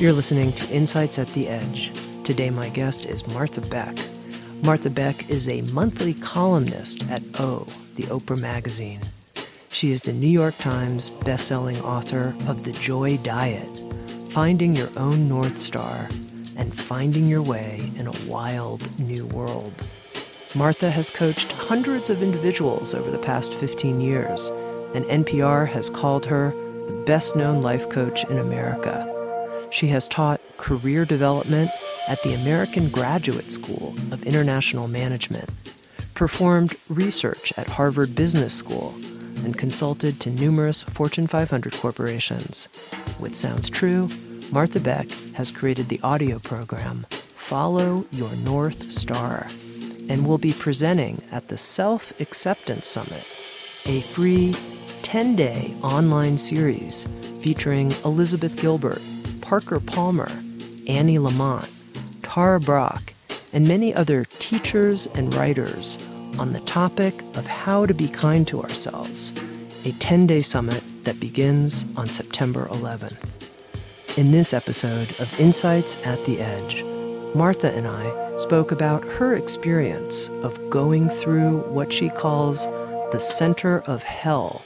[0.00, 1.92] You're listening to Insights at the Edge.
[2.24, 3.96] Today, my guest is Martha Beck.
[4.64, 7.60] Martha Beck is a monthly columnist at O,
[7.94, 8.98] the Oprah magazine.
[9.68, 13.70] She is the New York Times bestselling author of The Joy Diet
[14.30, 16.08] Finding Your Own North Star
[16.56, 19.86] and Finding Your Way in a Wild New World.
[20.56, 24.48] Martha has coached hundreds of individuals over the past 15 years,
[24.92, 29.13] and NPR has called her the best known life coach in America.
[29.74, 31.68] She has taught career development
[32.06, 35.50] at the American Graduate School of International Management,
[36.14, 38.94] performed research at Harvard Business School,
[39.44, 42.68] and consulted to numerous Fortune 500 corporations.
[43.18, 44.08] With Sounds True,
[44.52, 49.48] Martha Beck has created the audio program Follow Your North Star
[50.08, 53.24] and will be presenting at the Self Acceptance Summit,
[53.86, 54.54] a free
[55.02, 57.08] 10 day online series
[57.42, 59.02] featuring Elizabeth Gilbert
[59.44, 60.28] Parker Palmer,
[60.88, 61.68] Annie Lamott,
[62.22, 63.12] Tara Brach,
[63.52, 65.98] and many other teachers and writers
[66.38, 69.34] on the topic of how to be kind to ourselves,
[69.84, 73.14] a 10 day summit that begins on September 11.
[74.16, 76.82] In this episode of Insights at the Edge,
[77.34, 82.64] Martha and I spoke about her experience of going through what she calls
[83.12, 84.64] the center of hell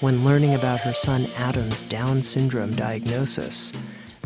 [0.00, 3.72] when learning about her son Adam's Down syndrome diagnosis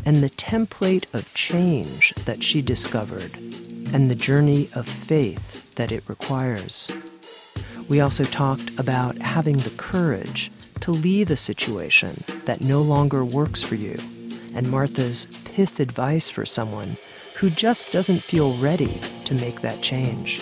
[0.04, 3.36] and the template of change that she discovered,
[3.92, 6.90] and the journey of faith that it requires.
[7.88, 10.50] We also talked about having the courage
[10.80, 13.96] to leave a situation that no longer works for you,
[14.54, 16.96] and Martha's pith advice for someone
[17.36, 20.40] who just doesn't feel ready to make that change.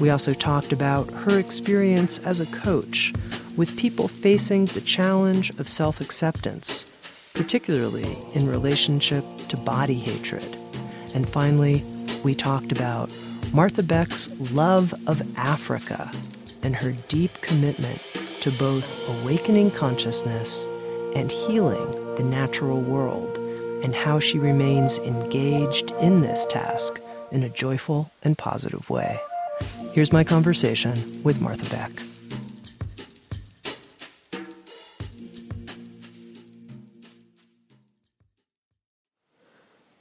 [0.00, 3.12] We also talked about her experience as a coach
[3.56, 6.89] with people facing the challenge of self acceptance
[7.34, 10.56] particularly in relationship to body hatred.
[11.14, 11.84] And finally,
[12.24, 13.12] we talked about
[13.52, 16.10] Martha Beck's love of Africa
[16.62, 18.00] and her deep commitment
[18.40, 20.66] to both awakening consciousness
[21.14, 23.38] and healing the natural world,
[23.82, 27.00] and how she remains engaged in this task
[27.32, 29.18] in a joyful and positive way.
[29.92, 32.09] Here's my conversation with Martha Beck.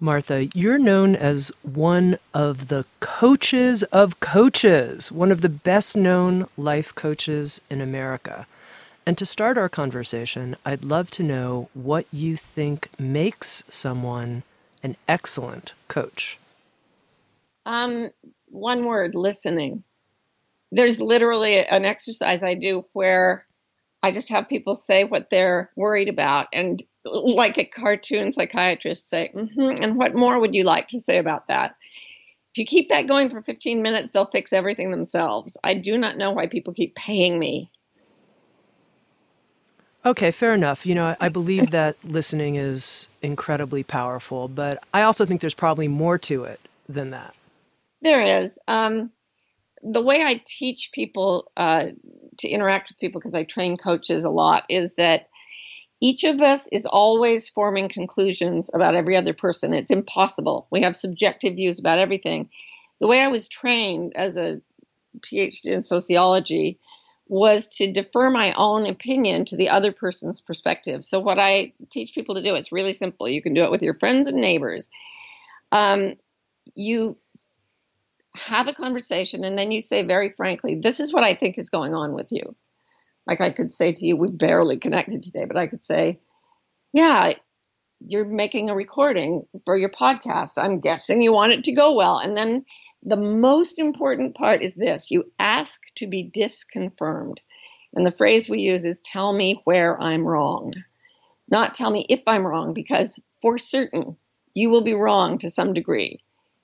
[0.02, 6.48] Martha, you're known as one of the coaches of coaches, one of the best known
[6.58, 8.48] life coaches in America.
[9.06, 14.44] And to start our conversation, I'd love to know what you think makes someone
[14.84, 16.38] an excellent coach.
[17.66, 18.12] Um,
[18.46, 19.84] one word listening.
[20.72, 23.46] There's literally an exercise I do where
[24.02, 26.48] I just have people say what they're worried about.
[26.54, 31.18] And like a cartoon psychiatrist say, mm-hmm, and what more would you like to say
[31.18, 31.76] about that?
[32.54, 35.58] If you keep that going for 15 minutes, they'll fix everything themselves.
[35.64, 37.72] I do not know why people keep paying me.
[40.06, 40.86] Okay, fair enough.
[40.86, 45.88] You know, I believe that listening is incredibly powerful, but I also think there's probably
[45.88, 47.36] more to it than that.
[48.02, 48.58] There is.
[48.68, 49.12] Um,
[49.84, 51.88] the way I teach people uh,
[52.38, 55.28] to interact with people, because I train coaches a lot, is that
[56.02, 59.74] each of us is always forming conclusions about every other person.
[59.74, 60.68] It's impossible.
[60.72, 62.50] We have subjective views about everything.
[63.00, 64.62] The way I was trained as a
[65.20, 66.80] PhD in sociology
[67.28, 71.04] was to defer my own opinion to the other person's perspective.
[71.04, 73.28] So, what I teach people to do, it's really simple.
[73.30, 74.90] You can do it with your friends and neighbors.
[75.72, 76.16] Um,
[76.76, 77.18] you
[78.36, 81.70] have a conversation and then you say very frankly, This is what I think is
[81.70, 82.56] going on with you.
[83.30, 86.20] Like I could say to you, we barely connected today, but I could say,
[86.94, 87.34] yeah,
[88.00, 90.54] you're making a recording for your podcast.
[90.58, 92.18] I'm guessing you want it to go well.
[92.18, 92.66] And then
[93.04, 97.40] the most important part is this you ask to be disconfirmed.
[97.94, 100.74] And the phrase we use is tell me where I'm wrong,
[101.52, 104.18] not tell me if I'm wrong, because for certain
[104.56, 106.20] you will be wrong to some degree.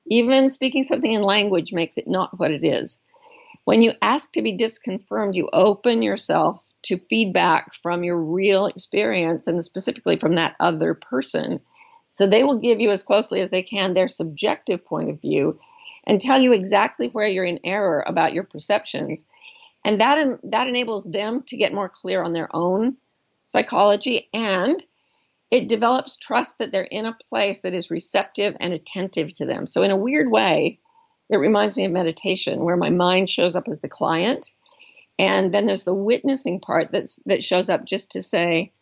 [0.10, 3.00] Even speaking something in language makes it not what it is.
[3.66, 9.48] When you ask to be disconfirmed, you open yourself to feedback from your real experience
[9.48, 11.60] and specifically from that other person.
[12.12, 15.58] So they will give you as closely as they can their subjective point of view
[16.06, 19.26] and tell you exactly where you're in error about your perceptions.
[19.84, 22.98] And that, that enables them to get more clear on their own
[23.48, 24.82] psychology and
[25.52, 29.68] it develops trust that they're in a place that is receptive and attentive to them.
[29.68, 30.80] So, in a weird way,
[31.30, 34.52] it reminds me of meditation where my mind shows up as the client.
[35.18, 38.74] And then there's the witnessing part that's, that shows up just to say,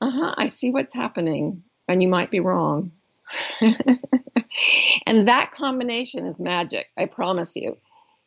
[0.00, 2.92] uh huh, I see what's happening, and you might be wrong.
[3.60, 7.76] and that combination is magic, I promise you.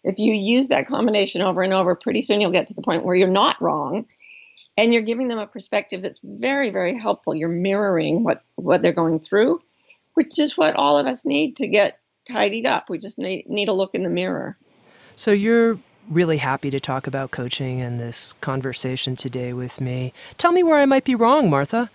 [0.03, 3.03] If you use that combination over and over, pretty soon you'll get to the point
[3.03, 4.05] where you're not wrong
[4.77, 8.91] and you're giving them a perspective that's very very helpful you're mirroring what what they're
[8.91, 9.61] going through
[10.13, 12.89] which is what all of us need to get tidied up.
[12.89, 14.57] We just need, need a look in the mirror.
[15.15, 15.77] So you're
[16.09, 20.13] really happy to talk about coaching and this conversation today with me.
[20.37, 21.89] Tell me where i might be wrong martha.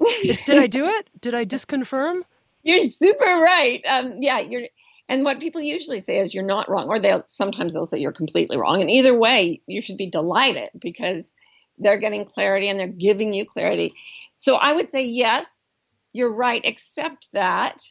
[0.22, 1.08] Did i do it?
[1.20, 2.22] Did i disconfirm?
[2.62, 3.84] You're super right.
[3.86, 4.62] Um, yeah you're
[5.10, 8.12] and what people usually say is you're not wrong or they'll sometimes they'll say you're
[8.12, 8.80] completely wrong.
[8.80, 11.34] And either way you should be delighted because
[11.80, 13.94] they're getting clarity and they're giving you clarity.
[14.36, 15.68] So I would say, yes,
[16.12, 17.82] you're right, except that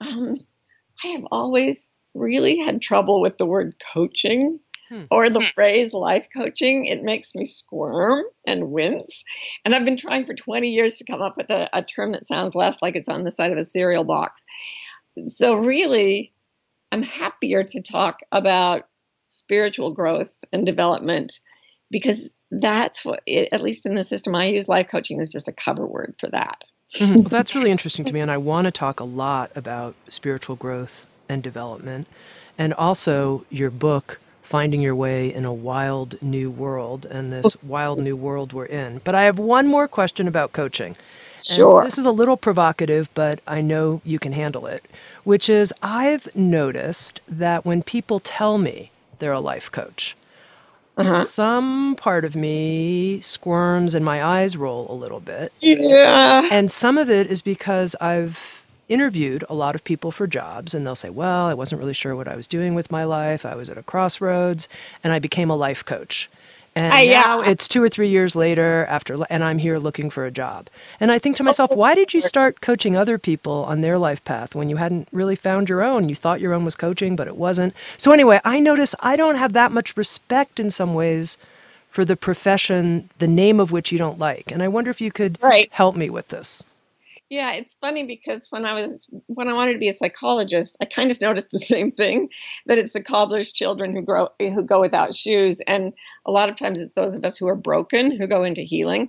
[0.00, 0.40] um,
[1.04, 5.04] I have always really had trouble with the word coaching hmm.
[5.10, 5.46] or the hmm.
[5.54, 6.86] phrase life coaching.
[6.86, 9.24] It makes me squirm and wince.
[9.64, 12.26] And I've been trying for 20 years to come up with a, a term that
[12.26, 14.44] sounds less like it's on the side of a cereal box.
[15.26, 16.32] So, really,
[16.90, 18.88] I'm happier to talk about
[19.28, 21.40] spiritual growth and development
[21.90, 25.48] because that's what, it, at least in the system I use, life coaching is just
[25.48, 26.64] a cover word for that.
[26.94, 27.14] Mm-hmm.
[27.14, 28.20] Well, that's really interesting to me.
[28.20, 32.06] And I want to talk a lot about spiritual growth and development.
[32.58, 38.02] And also your book, Finding Your Way in a Wild New World, and this wild
[38.02, 39.00] new world we're in.
[39.04, 40.96] But I have one more question about coaching.
[41.42, 41.80] Sure.
[41.80, 44.84] And this is a little provocative, but I know you can handle it,
[45.24, 50.16] which is I've noticed that when people tell me they're a life coach,
[50.96, 51.24] uh-huh.
[51.24, 55.52] Some part of me squirms and my eyes roll a little bit.
[55.60, 56.48] Yeah.
[56.50, 60.86] And some of it is because I've interviewed a lot of people for jobs and
[60.86, 63.46] they'll say, Well, I wasn't really sure what I was doing with my life.
[63.46, 64.68] I was at a crossroads
[65.02, 66.28] and I became a life coach.
[66.74, 70.24] And uh, now it's two or three years later after, and I'm here looking for
[70.24, 70.68] a job.
[71.00, 74.24] And I think to myself, why did you start coaching other people on their life
[74.24, 76.08] path when you hadn't really found your own?
[76.08, 77.74] You thought your own was coaching, but it wasn't.
[77.98, 81.36] So anyway, I notice I don't have that much respect in some ways
[81.90, 84.50] for the profession, the name of which you don't like.
[84.50, 85.68] And I wonder if you could right.
[85.72, 86.64] help me with this.
[87.32, 90.84] Yeah, it's funny because when I was when I wanted to be a psychologist, I
[90.84, 92.28] kind of noticed the same thing
[92.66, 95.94] that it's the cobbler's children who grow who go without shoes and
[96.26, 99.08] a lot of times it's those of us who are broken who go into healing.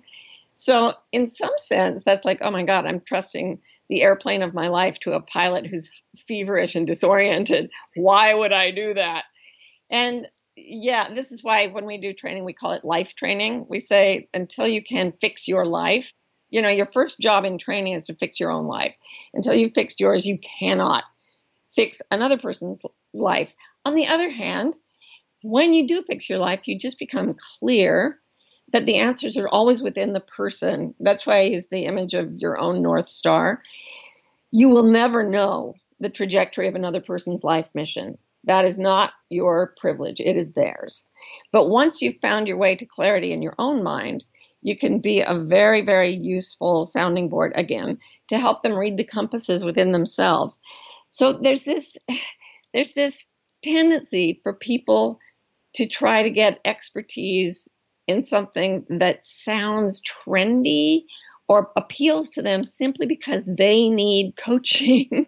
[0.55, 3.59] So, in some sense, that's like, oh my god, I'm trusting
[3.89, 7.71] the airplane of my life to a pilot who's feverish and disoriented.
[7.97, 9.25] Why would I do that?
[9.89, 13.65] And yeah, this is why when we do training, we call it life training.
[13.67, 16.13] We say until you can fix your life,
[16.53, 18.94] you know, your first job in training is to fix your own life.
[19.33, 21.03] Until you've fixed yours, you cannot
[21.75, 23.55] fix another person's life.
[23.85, 24.77] On the other hand,
[25.41, 28.19] when you do fix your life, you just become clear
[28.72, 30.93] that the answers are always within the person.
[31.00, 33.63] That's why I use the image of your own North Star.
[34.51, 38.19] You will never know the trajectory of another person's life mission.
[38.43, 41.07] That is not your privilege, it is theirs.
[41.51, 44.24] But once you've found your way to clarity in your own mind,
[44.63, 49.03] you can be a very, very useful sounding board again to help them read the
[49.03, 50.60] compasses within themselves.
[51.12, 51.98] So there's this
[52.74, 53.25] there's this
[53.62, 55.20] tendency for people
[55.75, 57.67] to try to get expertise
[58.08, 61.03] in something that sounds trendy
[61.48, 65.27] or appeals to them simply because they need coaching.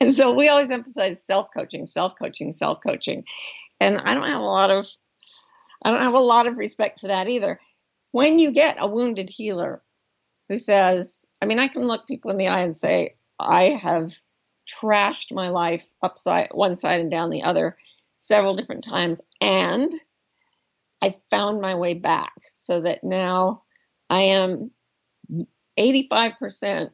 [0.00, 3.24] and so we always emphasize self-coaching, self-coaching, self-coaching.
[3.80, 4.86] And I don't have a lot of
[5.84, 7.58] I don't have a lot of respect for that either
[8.12, 9.82] when you get a wounded healer
[10.48, 14.12] who says, I mean, I can look people in the eye and say, I have
[14.68, 17.76] trashed my life upside one side and down the other
[18.18, 19.92] several different times, and
[21.02, 23.64] I found my way back so that now
[24.08, 24.70] I am
[25.78, 26.90] 85%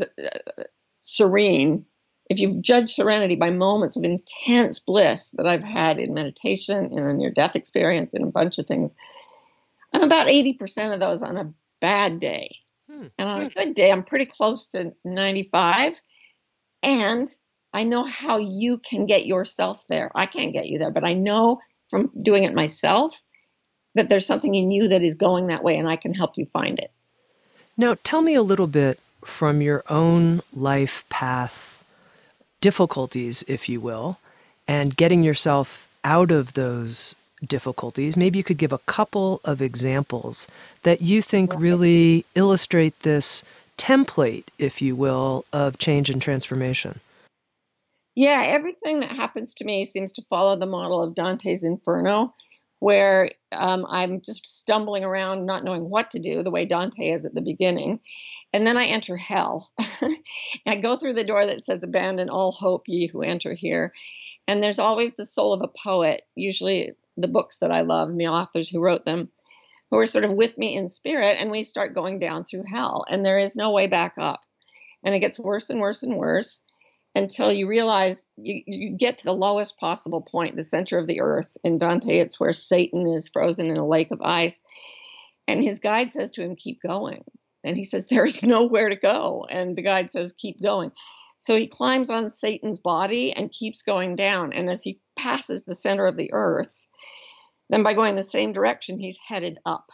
[0.00, 0.06] uh,
[1.02, 1.84] serene.
[2.28, 7.04] If you judge serenity by moments of intense bliss that I've had in meditation, in
[7.04, 8.94] a near death experience, in a bunch of things,
[9.92, 12.56] I'm about 80% of those on a bad day.
[12.90, 13.06] Hmm.
[13.18, 13.58] And on a hmm.
[13.58, 16.00] good day, I'm pretty close to 95.
[16.82, 17.28] And
[17.72, 20.10] I know how you can get yourself there.
[20.14, 23.22] I can't get you there, but I know from doing it myself
[23.94, 26.46] that there's something in you that is going that way and I can help you
[26.46, 26.92] find it.
[27.76, 31.84] Now, tell me a little bit from your own life path
[32.60, 34.18] difficulties, if you will,
[34.68, 37.14] and getting yourself out of those
[37.46, 38.16] difficulties.
[38.16, 40.46] Maybe you could give a couple of examples
[40.82, 43.42] that you think really illustrate this
[43.78, 47.00] template, if you will, of change and transformation.
[48.14, 52.34] Yeah, everything that happens to me seems to follow the model of Dante's Inferno,
[52.80, 57.24] where um, I'm just stumbling around, not knowing what to do, the way Dante is
[57.24, 58.00] at the beginning.
[58.52, 59.70] And then I enter hell.
[60.66, 63.92] I go through the door that says, Abandon all hope, ye who enter here.
[64.48, 68.20] And there's always the soul of a poet, usually the books that I love and
[68.20, 69.28] the authors who wrote them,
[69.90, 71.36] who are sort of with me in spirit.
[71.38, 74.40] And we start going down through hell, and there is no way back up.
[75.02, 76.62] And it gets worse and worse and worse
[77.14, 81.20] until you realize you, you get to the lowest possible point, the center of the
[81.20, 81.56] earth.
[81.64, 84.62] In Dante, it's where Satan is frozen in a lake of ice.
[85.48, 87.24] And his guide says to him, Keep going.
[87.64, 89.46] And he says, There is nowhere to go.
[89.50, 90.92] And the guide says, Keep going.
[91.38, 94.52] So he climbs on Satan's body and keeps going down.
[94.52, 96.76] And as he passes the center of the earth,
[97.70, 99.90] then by going the same direction, he's headed up.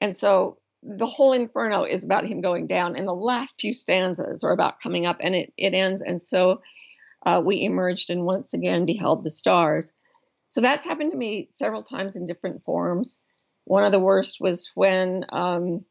[0.00, 4.42] And so the whole inferno is about him going down, and the last few stanzas
[4.42, 6.02] are about coming up, and it, it ends.
[6.02, 6.62] And so
[7.24, 9.92] uh, we emerged and once again beheld the stars.
[10.48, 13.20] So that's happened to me several times in different forms.
[13.64, 15.84] One of the worst was when um,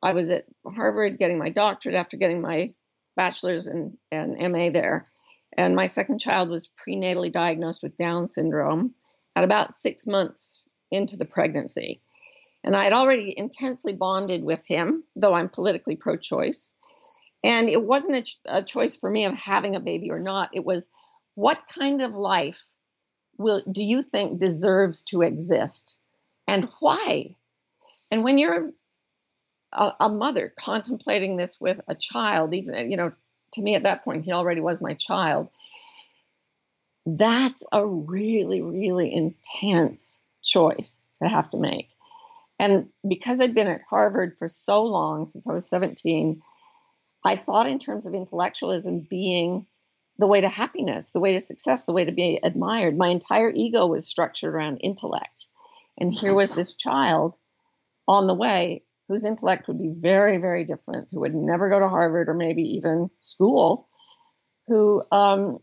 [0.00, 2.74] I was at Harvard getting my doctorate after getting my
[3.16, 5.06] bachelor's and, and MA there.
[5.56, 8.94] And my second child was prenatally diagnosed with Down syndrome
[9.36, 12.00] at about six months into the pregnancy.
[12.64, 16.72] And I had already intensely bonded with him, though I'm politically pro choice.
[17.44, 20.50] And it wasn't a, ch- a, choice for me of having a baby or not.
[20.52, 20.90] It was
[21.34, 22.64] what kind of life
[23.38, 25.98] will do you think deserves to exist
[26.48, 27.36] and why?
[28.10, 28.72] And when you're
[29.72, 33.12] a, a, mother contemplating this with a child, even, you know,
[33.52, 35.50] to me at that point, he already was my child.
[37.06, 41.88] That's a really, really intense choice to have to make.
[42.58, 46.42] And because I'd been at Harvard for so long, since I was 17,
[47.24, 49.66] I thought in terms of intellectualism being
[50.18, 52.96] the way to happiness, the way to success, the way to be admired.
[52.96, 55.46] My entire ego was structured around intellect.
[55.98, 57.36] And here was this child
[58.08, 61.88] on the way whose intellect would be very, very different, who would never go to
[61.88, 63.88] Harvard or maybe even school,
[64.66, 65.58] who um,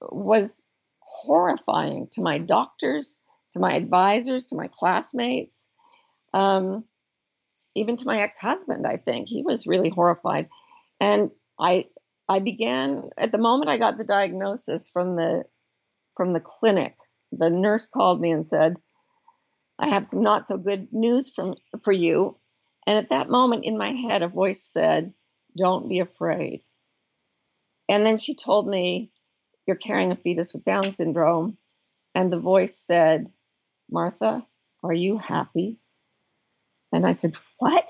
[0.00, 0.66] was
[1.06, 3.16] horrifying to my doctors,
[3.52, 5.68] to my advisors, to my classmates,
[6.34, 6.84] um,
[7.74, 8.86] even to my ex-husband.
[8.86, 10.48] I think he was really horrified,
[11.00, 11.86] and I
[12.28, 15.44] I began at the moment I got the diagnosis from the
[16.16, 16.96] from the clinic.
[17.32, 18.78] The nurse called me and said,
[19.78, 22.38] "I have some not so good news from for you."
[22.86, 25.12] And at that moment in my head, a voice said,
[25.56, 26.62] Don't be afraid.
[27.88, 29.10] And then she told me,
[29.66, 31.58] You're carrying a fetus with Down syndrome.
[32.14, 33.30] And the voice said,
[33.90, 34.46] Martha,
[34.82, 35.78] are you happy?
[36.92, 37.88] And I said, What?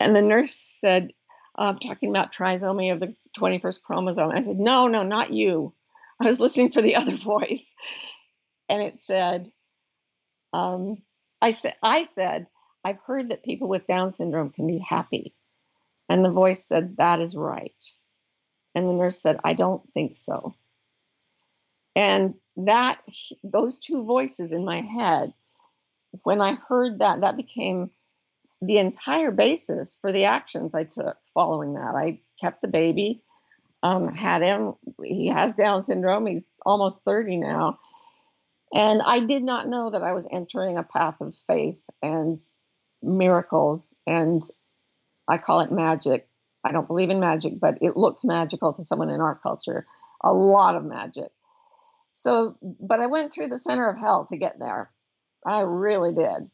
[0.00, 1.12] And the nurse said,
[1.56, 4.30] I'm talking about trisomy of the 21st chromosome.
[4.30, 5.72] I said, No, no, not you.
[6.20, 7.74] I was listening for the other voice.
[8.68, 9.50] And it said,
[10.52, 10.96] um,
[11.40, 12.46] I said, I said,
[12.84, 15.34] I've heard that people with Down syndrome can be happy.
[16.08, 17.72] And the voice said, That is right.
[18.74, 20.54] And the nurse said, I don't think so.
[21.96, 22.98] And that,
[23.42, 25.32] those two voices in my head,
[26.22, 27.90] when I heard that, that became
[28.60, 31.94] the entire basis for the actions I took following that.
[31.94, 33.22] I kept the baby,
[33.82, 34.74] um, had him.
[35.02, 36.26] He has Down syndrome.
[36.26, 37.78] He's almost 30 now.
[38.72, 42.40] And I did not know that I was entering a path of faith and
[43.02, 44.42] miracles and
[45.28, 46.28] I call it magic.
[46.64, 49.86] I don't believe in magic, but it looks magical to someone in our culture.
[50.22, 51.30] A lot of magic.
[52.14, 54.90] So, but I went through the center of hell to get there.
[55.44, 56.50] I really did.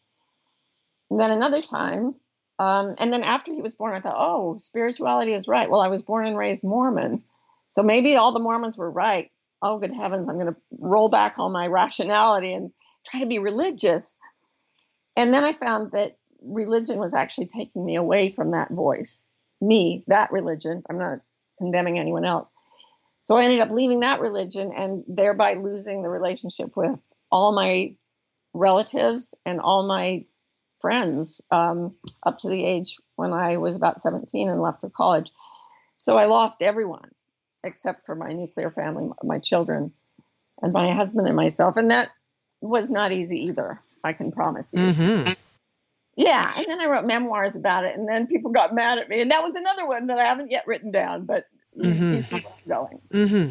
[1.10, 2.14] And then another time,
[2.58, 5.70] um, and then after he was born, I thought, oh, spirituality is right.
[5.70, 7.20] Well, I was born and raised Mormon.
[7.66, 9.30] So maybe all the Mormons were right.
[9.62, 12.72] Oh, good heavens, I'm going to roll back all my rationality and
[13.06, 14.18] try to be religious.
[15.16, 19.28] And then I found that religion was actually taking me away from that voice,
[19.60, 20.82] me, that religion.
[20.88, 21.18] I'm not
[21.58, 22.50] condemning anyone else.
[23.20, 26.98] So I ended up leaving that religion and thereby losing the relationship with
[27.30, 27.94] all my
[28.54, 30.24] relatives and all my
[30.80, 35.30] friends um, up to the age when I was about 17 and left for college.
[35.96, 37.10] So I lost everyone
[37.62, 39.92] except for my nuclear family, my children,
[40.62, 41.76] and my husband and myself.
[41.76, 42.08] And that
[42.62, 43.80] was not easy either.
[44.02, 44.80] I can promise you.
[44.80, 45.32] Mm-hmm.
[46.16, 49.20] Yeah, and then I wrote memoirs about it, and then people got mad at me,
[49.20, 51.44] and that was another one that I haven't yet written down, but
[51.78, 52.14] mm-hmm.
[52.14, 53.00] you see where I'm going.
[53.12, 53.50] Mm-hmm.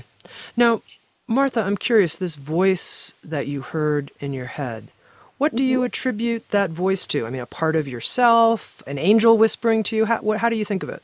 [0.58, 0.82] Now,
[1.28, 2.18] Martha, I'm curious.
[2.18, 4.90] This voice that you heard in your head,
[5.38, 5.86] what do you mm-hmm.
[5.86, 7.26] attribute that voice to?
[7.26, 10.06] I mean, a part of yourself, an angel whispering to you.
[10.06, 11.02] How, what, how do you think of it?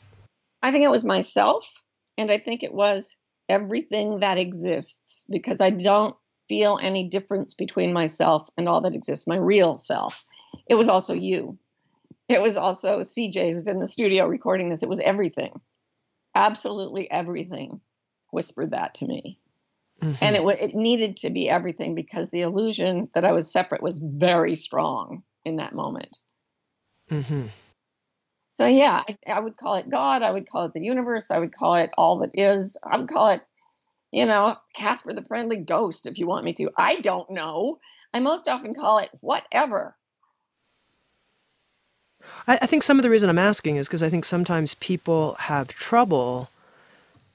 [0.61, 1.71] I think it was myself,
[2.17, 3.15] and I think it was
[3.47, 6.15] everything that exists because I don't
[6.49, 10.23] feel any difference between myself and all that exists, my real self.
[10.67, 11.57] It was also you.
[12.27, 14.83] It was also CJ who's in the studio recording this.
[14.83, 15.59] It was everything.
[16.35, 17.81] Absolutely everything
[18.31, 19.39] whispered that to me.
[20.01, 20.15] Mm-hmm.
[20.21, 23.99] And it it needed to be everything because the illusion that I was separate was
[24.03, 26.19] very strong in that moment.
[27.09, 27.47] Mm-hmm.
[28.49, 30.21] So yeah, I, I would call it God.
[30.21, 31.31] I would call it the universe.
[31.31, 32.77] I would call it all that is.
[32.83, 33.41] I would call it
[34.15, 36.69] you know, Casper the Friendly Ghost, if you want me to.
[36.77, 37.79] I don't know.
[38.13, 39.97] I most often call it whatever.
[42.47, 45.35] I, I think some of the reason I'm asking is because I think sometimes people
[45.39, 46.49] have trouble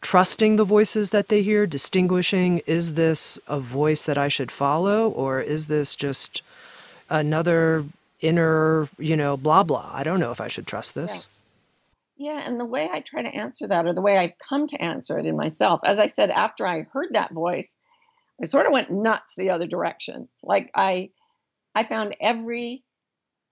[0.00, 5.08] trusting the voices that they hear, distinguishing is this a voice that I should follow
[5.10, 6.42] or is this just
[7.10, 7.84] another
[8.20, 9.90] inner, you know, blah blah.
[9.92, 11.26] I don't know if I should trust this.
[12.16, 14.82] Yeah, and the way I try to answer that, or the way I've come to
[14.82, 17.78] answer it in myself, as I said, after I heard that voice,
[18.42, 20.28] I sort of went nuts the other direction.
[20.42, 21.10] Like I,
[21.74, 22.84] I found every,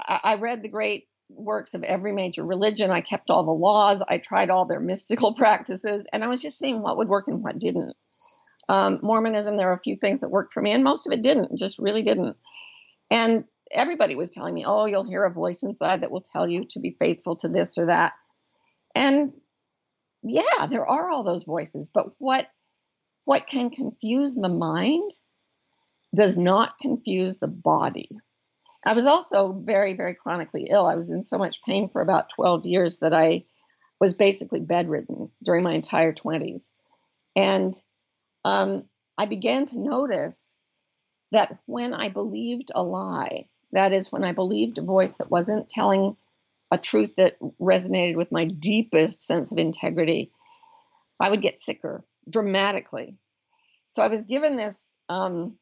[0.06, 2.90] I read the great works of every major religion.
[2.90, 4.02] I kept all the laws.
[4.06, 7.42] I tried all their mystical practices, and I was just seeing what would work and
[7.42, 7.94] what didn't.
[8.68, 11.23] Um, Mormonism, there were a few things that worked for me, and most of it
[11.23, 11.58] didn't.
[11.58, 12.37] Just really didn't.
[13.11, 16.66] And everybody was telling me, "Oh, you'll hear a voice inside that will tell you
[16.70, 18.12] to be faithful to this or that."
[18.94, 19.32] And
[20.23, 22.49] yeah, there are all those voices, but what
[23.25, 25.11] what can confuse the mind
[26.14, 28.08] does not confuse the body.
[28.85, 30.87] I was also very, very chronically ill.
[30.87, 33.44] I was in so much pain for about 12 years that I
[34.00, 36.70] was basically bedridden during my entire 20s.
[37.35, 37.74] And
[38.44, 38.85] um,
[39.16, 40.55] I began to notice
[41.33, 45.68] that when I believed a lie, that is, when I believed a voice that wasn't
[45.68, 46.16] telling
[46.70, 50.31] a truth that resonated with my deepest sense of integrity,
[51.20, 53.16] I would get sicker dramatically.
[53.88, 55.57] So I was given this um,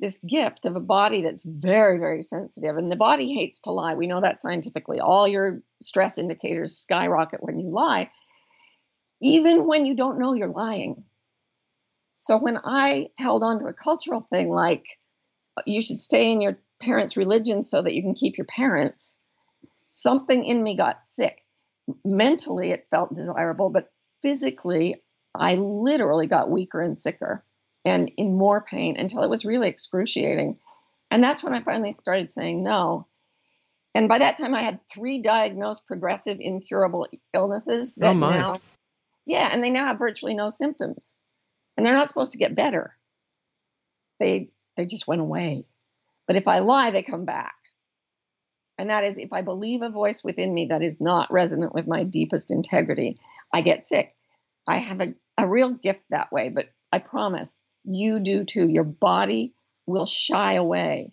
[0.00, 3.94] this gift of a body that's very very sensitive, and the body hates to lie.
[3.94, 5.00] We know that scientifically.
[5.00, 8.10] All your stress indicators skyrocket when you lie,
[9.20, 11.04] even when you don't know you're lying.
[12.14, 14.84] So when I held on to a cultural thing like
[15.66, 19.18] you should stay in your parents' religion so that you can keep your parents
[19.88, 21.44] something in me got sick.
[22.04, 25.02] Mentally, it felt desirable, but physically,
[25.34, 27.44] I literally got weaker and sicker
[27.84, 30.58] and in more pain until it was really excruciating.
[31.10, 33.06] And that's when I finally started saying no.
[33.94, 38.60] And by that time, I had three diagnosed progressive, incurable illnesses oh, that oh now,
[39.26, 41.14] yeah, and they now have virtually no symptoms,
[41.76, 42.96] and they're not supposed to get better.
[44.20, 45.66] They they just went away.
[46.26, 47.54] But if I lie, they come back.
[48.78, 51.86] And that is if I believe a voice within me that is not resonant with
[51.86, 53.18] my deepest integrity,
[53.52, 54.14] I get sick.
[54.66, 58.68] I have a, a real gift that way, but I promise you do too.
[58.68, 59.52] Your body
[59.86, 61.12] will shy away.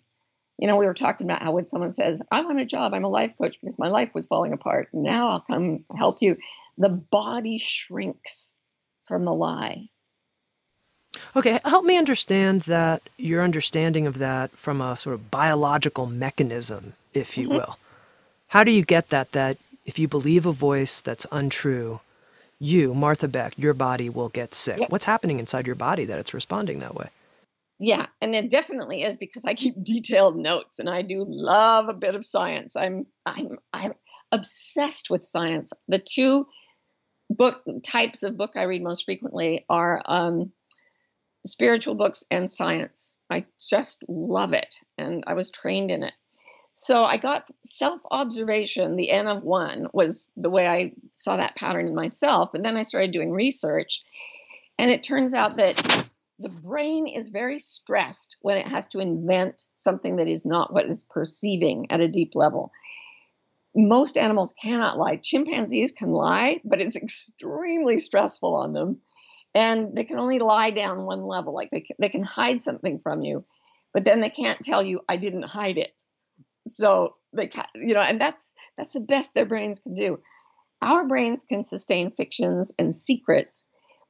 [0.58, 3.04] You know, we were talking about how when someone says, I want a job, I'm
[3.04, 4.88] a life coach because my life was falling apart.
[4.92, 6.36] Now I'll come help you.
[6.76, 8.52] The body shrinks
[9.06, 9.88] from the lie.
[11.36, 16.94] Okay, help me understand that your understanding of that from a sort of biological mechanism
[17.14, 17.58] if you mm-hmm.
[17.58, 17.78] will.
[18.48, 19.32] How do you get that?
[19.32, 22.00] That if you believe a voice that's untrue,
[22.58, 24.80] you, Martha Beck, your body will get sick.
[24.88, 27.10] What's happening inside your body that it's responding that way?
[27.80, 31.94] Yeah, and it definitely is because I keep detailed notes and I do love a
[31.94, 32.76] bit of science.
[32.76, 33.92] I'm I'm I'm
[34.32, 35.72] obsessed with science.
[35.86, 36.46] The two
[37.30, 40.52] book types of book I read most frequently are um,
[41.46, 43.16] spiritual books and science.
[43.30, 46.14] I just love it, and I was trained in it.
[46.80, 51.56] So I got self observation, the N of one was the way I saw that
[51.56, 52.54] pattern in myself.
[52.54, 54.04] And then I started doing research.
[54.78, 55.76] And it turns out that
[56.38, 60.86] the brain is very stressed when it has to invent something that is not what
[60.86, 62.70] is perceiving at a deep level.
[63.74, 65.16] Most animals cannot lie.
[65.16, 69.00] Chimpanzees can lie, but it's extremely stressful on them.
[69.52, 71.52] And they can only lie down one level.
[71.52, 73.44] Like they can, they can hide something from you,
[73.92, 75.92] but then they can't tell you, I didn't hide it
[76.72, 80.18] so they you know and that's that's the best their brains can do
[80.82, 83.68] our brains can sustain fictions and secrets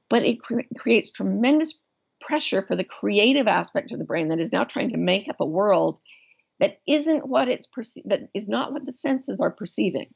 [0.09, 1.79] but it cre- creates tremendous
[2.21, 5.41] pressure for the creative aspect of the brain that is now trying to make up
[5.41, 5.99] a world
[6.61, 10.13] that isn't what it's perce- that is not what the senses are perceiving.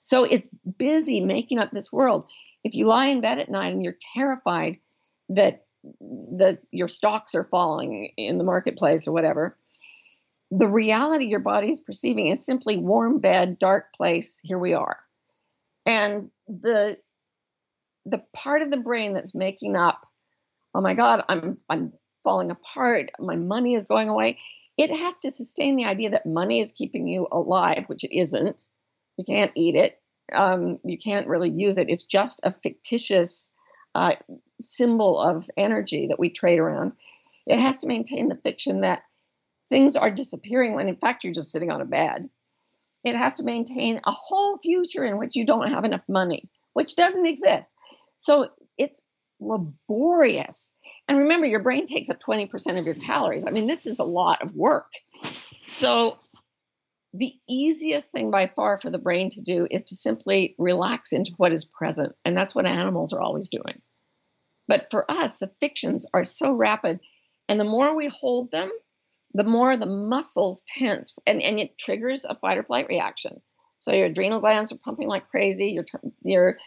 [0.00, 2.28] So it's busy making up this world.
[2.64, 4.78] If you lie in bed at night and you're terrified
[5.30, 5.64] that
[6.38, 9.58] that your stocks are falling in the marketplace or whatever,
[10.54, 14.98] the reality your body is perceiving is simply warm bed, dark place, here we are.
[15.86, 16.98] And the
[18.04, 20.06] the part of the brain that's making up,
[20.74, 24.38] oh my God, I'm I'm falling apart, my money is going away.
[24.76, 28.66] It has to sustain the idea that money is keeping you alive, which it isn't.
[29.16, 30.00] You can't eat it.
[30.34, 31.88] Um, you can't really use it.
[31.88, 33.52] It's just a fictitious
[33.94, 34.16] uh,
[34.60, 36.92] symbol of energy that we trade around.
[37.46, 39.02] It has to maintain the fiction that
[39.72, 42.28] things are disappearing when in fact you're just sitting on a bed.
[43.04, 46.94] It has to maintain a whole future in which you don't have enough money, which
[46.94, 47.70] doesn't exist.
[48.18, 49.00] So it's
[49.40, 50.72] laborious.
[51.08, 53.46] And remember, your brain takes up 20% of your calories.
[53.46, 54.84] I mean, this is a lot of work.
[55.66, 56.18] So
[57.14, 61.32] the easiest thing by far for the brain to do is to simply relax into
[61.38, 62.14] what is present.
[62.26, 63.80] And that's what animals are always doing.
[64.68, 67.00] But for us, the fictions are so rapid.
[67.48, 68.70] And the more we hold them,
[69.34, 73.40] the more the muscles tense and, and it triggers a fight or flight reaction.
[73.78, 75.72] So your adrenal glands are pumping like crazy.
[75.72, 75.86] You're,
[76.22, 76.58] you're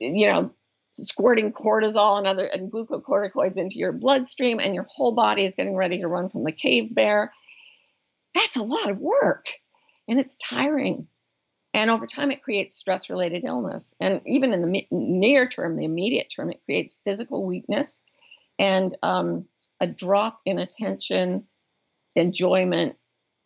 [0.00, 0.52] you know,
[0.92, 5.76] squirting cortisol and other and glucocorticoids into your bloodstream, and your whole body is getting
[5.76, 7.32] ready to run from the cave bear.
[8.34, 9.46] That's a lot of work
[10.08, 11.06] and it's tiring.
[11.72, 13.96] And over time, it creates stress related illness.
[13.98, 18.00] And even in the near term, the immediate term, it creates physical weakness
[18.58, 19.46] and um,
[19.80, 21.44] a drop in attention,
[22.14, 22.96] enjoyment,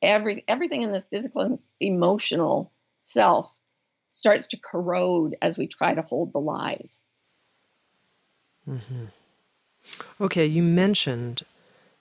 [0.02, 3.57] every, everything in this physical and emotional self
[4.07, 6.98] starts to corrode as we try to hold the lies.
[8.68, 9.04] Mm-hmm.
[10.20, 11.42] Okay, you mentioned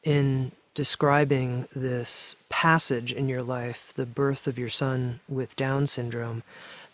[0.03, 6.43] in describing this passage in your life, the birth of your son with Down syndrome,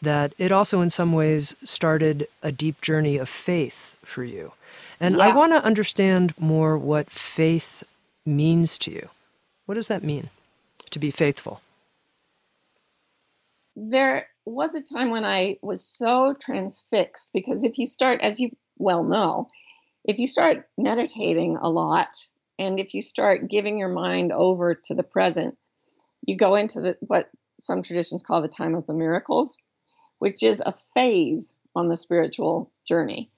[0.01, 4.53] that it also, in some ways, started a deep journey of faith for you.
[4.99, 5.25] And yeah.
[5.25, 7.83] I want to understand more what faith
[8.25, 9.09] means to you.
[9.65, 10.29] What does that mean
[10.91, 11.61] to be faithful?
[13.75, 18.51] There was a time when I was so transfixed because if you start, as you
[18.77, 19.47] well know,
[20.03, 22.15] if you start meditating a lot
[22.59, 25.57] and if you start giving your mind over to the present,
[26.25, 29.57] you go into the, what some traditions call the time of the miracles,
[30.19, 33.31] which is a phase on the spiritual journey.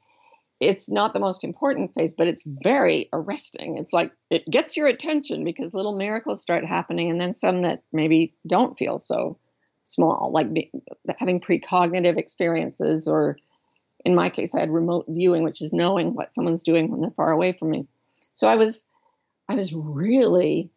[0.59, 3.77] It's not the most important phase, but it's very arresting.
[3.77, 7.83] It's like it gets your attention because little miracles start happening, and then some that
[7.91, 9.37] maybe don't feel so
[9.83, 10.71] small, like be,
[11.17, 13.37] having precognitive experiences, or
[14.05, 17.11] in my case, I had remote viewing, which is knowing what someone's doing when they're
[17.11, 17.87] far away from me.
[18.31, 18.85] So I was
[19.49, 20.71] I was really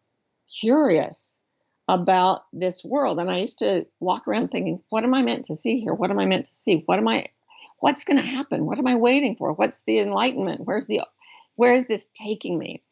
[0.59, 1.39] curious
[1.87, 3.19] about this world.
[3.19, 5.93] And I used to walk around thinking, what am I meant to see here?
[5.93, 6.83] What am I meant to see?
[6.85, 7.27] What am I
[7.79, 8.65] what's going to happen?
[8.65, 9.53] What am I waiting for?
[9.53, 10.61] What's the enlightenment?
[10.63, 11.01] Where's the
[11.55, 12.83] where is this taking me?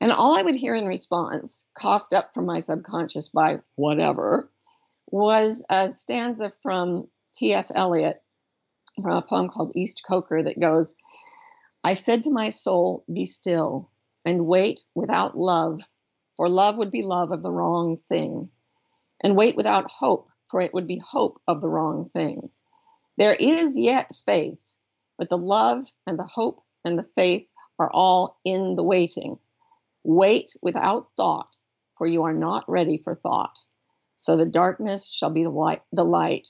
[0.00, 4.48] And all I would hear in response, coughed up from my subconscious by whatever,
[5.10, 7.72] was a stanza from T.S.
[7.74, 8.22] Eliot
[9.02, 10.94] from a poem called East Coker that goes,
[11.82, 13.90] I said to my soul, Be still,
[14.24, 15.80] and wait without love,
[16.36, 18.50] for love would be love of the wrong thing,
[19.22, 22.50] and wait without hope, for it would be hope of the wrong thing.
[23.18, 24.60] There is yet faith,
[25.18, 29.38] but the love and the hope and the faith are all in the waiting.
[30.04, 31.48] Wait without thought,
[31.96, 33.58] for you are not ready for thought.
[34.14, 36.48] So the darkness shall be the light, the light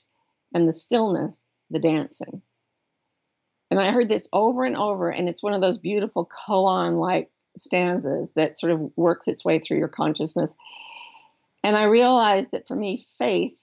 [0.53, 2.43] and the stillness the dancing.
[3.71, 7.31] And I heard this over and over, and it's one of those beautiful koan like
[7.57, 10.55] stanzas that sort of works its way through your consciousness.
[11.63, 13.59] And I realized that for me, faith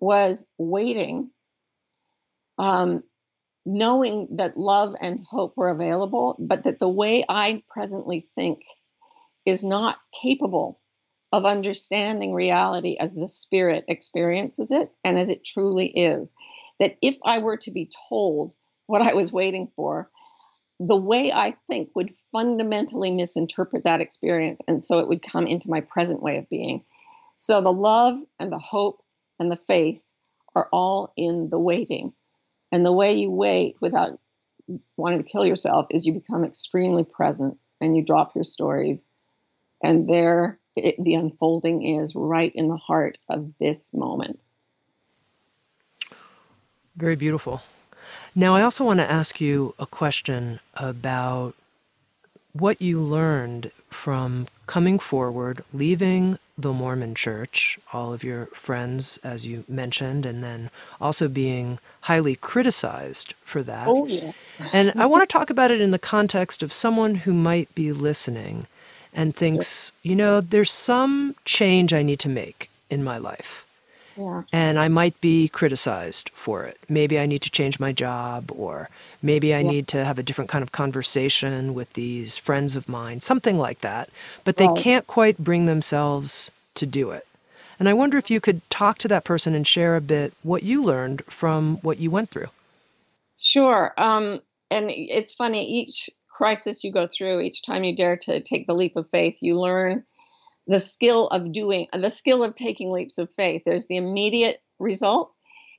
[0.00, 1.30] was waiting,
[2.58, 3.02] um,
[3.64, 8.62] knowing that love and hope were available, but that the way I presently think
[9.44, 10.80] is not capable
[11.32, 16.34] of understanding reality as the spirit experiences it and as it truly is.
[16.78, 18.54] That if I were to be told
[18.86, 20.10] what I was waiting for,
[20.78, 24.60] the way I think would fundamentally misinterpret that experience.
[24.68, 26.84] And so it would come into my present way of being.
[27.38, 29.02] So the love and the hope
[29.38, 30.02] and the faith
[30.54, 32.12] are all in the waiting.
[32.72, 34.18] And the way you wait without
[34.96, 39.10] wanting to kill yourself is you become extremely present and you drop your stories.
[39.82, 44.38] And there it, the unfolding is right in the heart of this moment.
[46.96, 47.62] Very beautiful.
[48.34, 51.54] Now, I also want to ask you a question about
[52.52, 59.44] what you learned from coming forward, leaving the Mormon church, all of your friends, as
[59.44, 63.86] you mentioned, and then also being highly criticized for that.
[63.86, 64.32] Oh, yeah.
[64.72, 67.92] and I want to talk about it in the context of someone who might be
[67.92, 68.66] listening
[69.12, 73.65] and thinks, you know, there's some change I need to make in my life.
[74.16, 74.42] Yeah.
[74.52, 76.78] And I might be criticized for it.
[76.88, 78.88] Maybe I need to change my job, or
[79.22, 79.70] maybe I Yeah.
[79.70, 83.80] need to have a different kind of conversation with these friends of mine, something like
[83.80, 84.08] that.
[84.44, 84.76] But they Right.
[84.76, 87.26] can't quite bring themselves to do it.
[87.78, 90.62] And I wonder if you could talk to that person and share a bit what
[90.62, 92.48] you learned from what you went through.
[93.38, 93.92] Sure.
[93.98, 98.66] Um, and it's funny, each crisis you go through, each time you dare to take
[98.66, 100.04] the leap of faith, you learn
[100.66, 103.62] the skill of doing, the skill of taking leaps of faith.
[103.64, 105.32] There's the immediate result,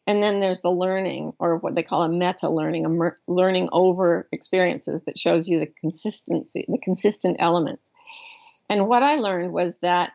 [0.05, 3.69] and then there's the learning, or what they call a meta learning, a mer- learning
[3.71, 7.91] over experiences that shows you the consistency, the consistent elements.
[8.69, 10.11] And what I learned was that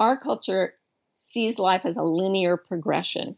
[0.00, 0.74] our culture
[1.14, 3.36] sees life as a linear progression.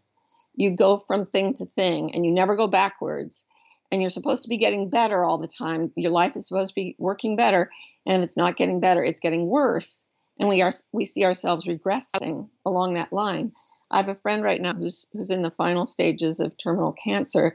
[0.55, 3.45] You go from thing to thing and you never go backwards.
[3.93, 5.93] And you're supposed to be getting better all the time.
[5.95, 7.71] Your life is supposed to be working better.
[8.05, 10.06] And if it's not getting better, it's getting worse.
[10.39, 13.53] And we are we see ourselves regressing along that line.
[13.91, 17.55] I have a friend right now who's who's in the final stages of terminal cancer,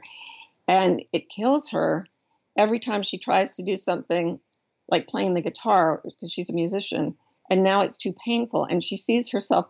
[0.66, 2.06] and it kills her
[2.56, 4.40] every time she tries to do something
[4.88, 7.14] like playing the guitar because she's a musician
[7.50, 9.66] and now it's too painful and she sees herself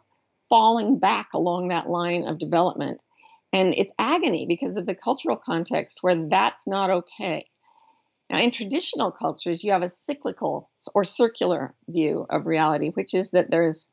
[0.49, 3.01] falling back along that line of development
[3.53, 7.47] and it's agony because of the cultural context where that's not okay
[8.33, 13.33] now in traditional cultures you have a cyclical or circular view of reality which is
[13.33, 13.89] that there's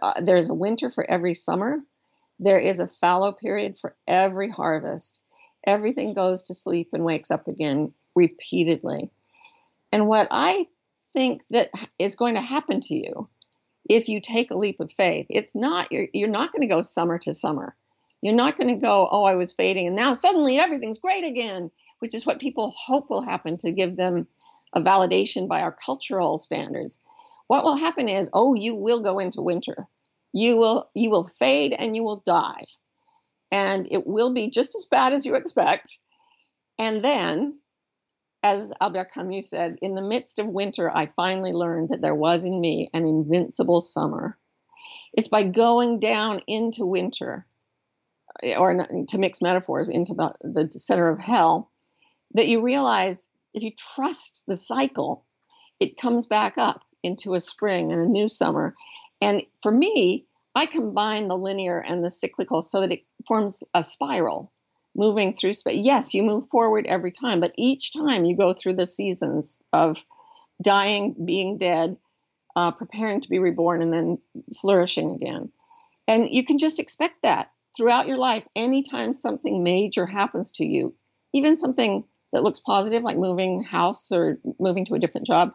[0.00, 1.78] uh, there's a winter for every summer.
[2.38, 5.20] There is a fallow period for every harvest.
[5.66, 9.10] Everything goes to sleep and wakes up again repeatedly.
[9.90, 10.66] And what I
[11.12, 13.28] think that is going to happen to you
[13.88, 16.82] if you take a leap of faith, it's not you're, you're not going to go
[16.82, 17.76] summer to summer.
[18.20, 21.70] You're not going to go, oh, I was fading and now suddenly everything's great again,
[22.02, 24.26] which is what people hope will happen to give them
[24.72, 26.98] a validation by our cultural standards.
[27.46, 29.86] What will happen is, oh, you will go into winter.
[30.32, 32.64] You will you will fade and you will die.
[33.52, 35.96] And it will be just as bad as you expect.
[36.76, 37.60] And then
[38.42, 42.44] as Albert Camus said, in the midst of winter, I finally learned that there was
[42.44, 44.36] in me an invincible summer.
[45.12, 47.46] It's by going down into winter,
[48.58, 51.70] or to mix metaphors, into the, the center of hell,
[52.34, 55.24] that you realize if you trust the cycle,
[55.80, 58.74] it comes back up into a spring and a new summer.
[59.20, 63.82] And for me, I combine the linear and the cyclical so that it forms a
[63.82, 64.52] spiral
[64.94, 65.84] moving through space.
[65.84, 70.04] Yes, you move forward every time, but each time you go through the seasons of
[70.62, 71.96] dying, being dead,
[72.56, 74.18] uh, preparing to be reborn, and then
[74.60, 75.50] flourishing again.
[76.06, 78.46] And you can just expect that throughout your life.
[78.54, 80.94] Anytime something major happens to you,
[81.32, 85.52] even something that looks positive, like moving house or moving to a different job,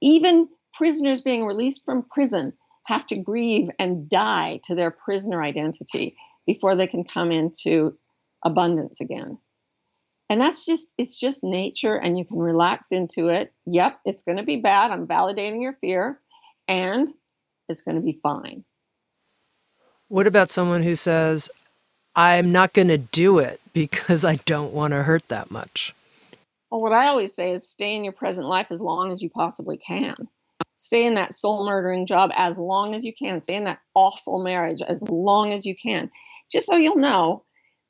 [0.00, 2.52] even prisoners being released from prison
[2.84, 7.96] have to grieve and die to their prisoner identity before they can come into
[8.44, 9.38] abundance again.
[10.28, 13.52] And that's just it's just nature and you can relax into it.
[13.64, 14.90] Yep, it's going to be bad.
[14.90, 16.20] I'm validating your fear
[16.66, 17.08] and
[17.68, 18.64] it's going to be fine.
[20.08, 21.50] What about someone who says,
[22.16, 25.94] I'm not going to do it because I don't want to hurt that much?
[26.70, 29.30] Well, what I always say is stay in your present life as long as you
[29.30, 30.16] possibly can.
[30.78, 33.40] Stay in that soul murdering job as long as you can.
[33.40, 36.10] Stay in that awful marriage as long as you can.
[36.50, 37.40] Just so you'll know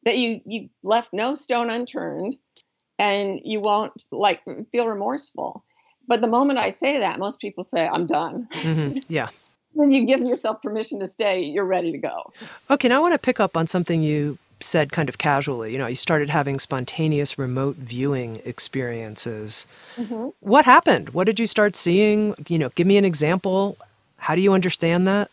[0.04, 2.36] that you you left no stone unturned
[2.98, 5.64] and you won't like feel remorseful.
[6.06, 8.48] But the moment I say that, most people say, I'm done.
[8.52, 9.28] hmm Yeah.
[9.66, 12.32] As soon as you give yourself permission to stay, you're ready to go.
[12.70, 15.72] Okay, now I want to pick up on something you said kind of casually.
[15.72, 19.66] You know, you started having spontaneous remote viewing experiences.
[19.96, 20.32] Mhm.
[20.38, 21.10] What happened?
[21.10, 22.36] What did you start seeing?
[22.46, 23.76] You know, give me an example.
[24.18, 25.32] How do you understand that?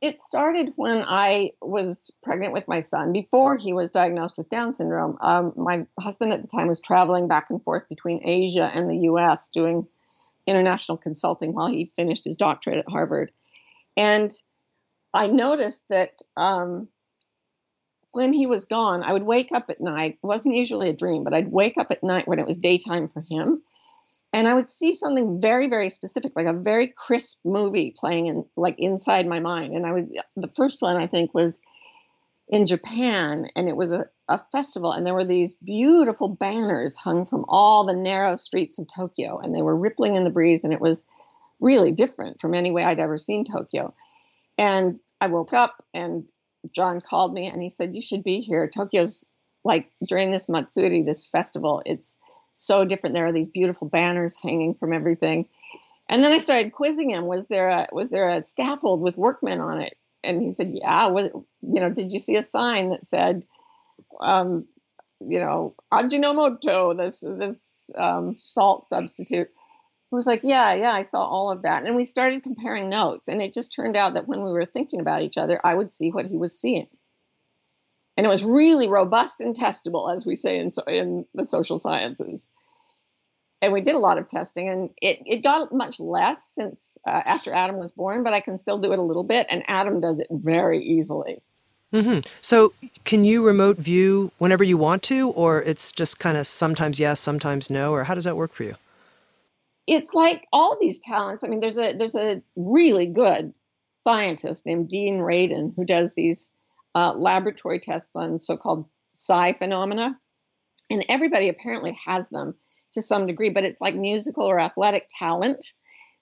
[0.00, 3.12] It started when I was pregnant with my son.
[3.12, 7.28] Before he was diagnosed with Down syndrome, um, my husband at the time was traveling
[7.28, 9.86] back and forth between Asia and the US doing
[10.48, 13.30] international consulting while he finished his doctorate at Harvard.
[13.98, 14.32] And
[15.12, 16.88] I noticed that um,
[18.12, 20.18] when he was gone, I would wake up at night.
[20.22, 23.08] It wasn't usually a dream, but I'd wake up at night when it was daytime
[23.08, 23.60] for him.
[24.32, 28.44] And I would see something very, very specific, like a very crisp movie playing in
[28.56, 29.74] like inside my mind.
[29.74, 31.62] And I would the first one I think was
[32.48, 37.26] in Japan, and it was a, a festival, and there were these beautiful banners hung
[37.26, 40.72] from all the narrow streets of Tokyo, and they were rippling in the breeze, and
[40.72, 41.04] it was
[41.60, 43.94] really different from any way I'd ever seen Tokyo.
[44.56, 46.30] And I woke up, and
[46.72, 48.68] John called me, and he said, "You should be here.
[48.68, 49.24] Tokyo's
[49.64, 51.82] like during this Matsuri, this festival.
[51.84, 52.18] It's
[52.52, 53.14] so different.
[53.14, 55.48] There are these beautiful banners hanging from everything."
[56.08, 57.26] And then I started quizzing him.
[57.26, 59.96] Was there a was there a scaffold with workmen on it?
[60.24, 61.90] And he said, "Yeah." Was it, you know?
[61.90, 63.44] Did you see a sign that said,
[64.20, 64.66] um,
[65.20, 69.50] you know, Ajinomoto, this this um, salt substitute?
[70.10, 73.28] He was like, "Yeah, yeah, I saw all of that." And we started comparing notes,
[73.28, 75.90] and it just turned out that when we were thinking about each other, I would
[75.90, 76.88] see what he was seeing,
[78.16, 82.48] and it was really robust and testable, as we say in in the social sciences
[83.60, 87.22] and we did a lot of testing and it, it got much less since uh,
[87.24, 90.00] after adam was born but i can still do it a little bit and adam
[90.00, 91.42] does it very easily
[91.92, 92.20] mm-hmm.
[92.40, 92.72] so
[93.04, 97.20] can you remote view whenever you want to or it's just kind of sometimes yes
[97.20, 98.74] sometimes no or how does that work for you
[99.88, 103.52] it's like all these talents i mean there's a there's a really good
[103.94, 106.52] scientist named dean radin who does these
[106.94, 110.16] uh, laboratory tests on so-called psi phenomena
[110.90, 112.54] and everybody apparently has them
[112.92, 115.72] to some degree, but it's like musical or athletic talent.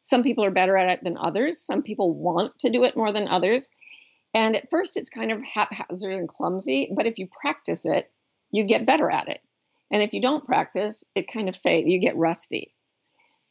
[0.01, 1.61] Some people are better at it than others.
[1.61, 3.71] Some people want to do it more than others.
[4.35, 8.11] And at first, it's kind of haphazard and clumsy, but if you practice it,
[8.51, 9.41] you get better at it.
[9.91, 12.75] And if you don't practice, it kind of fades, you get rusty.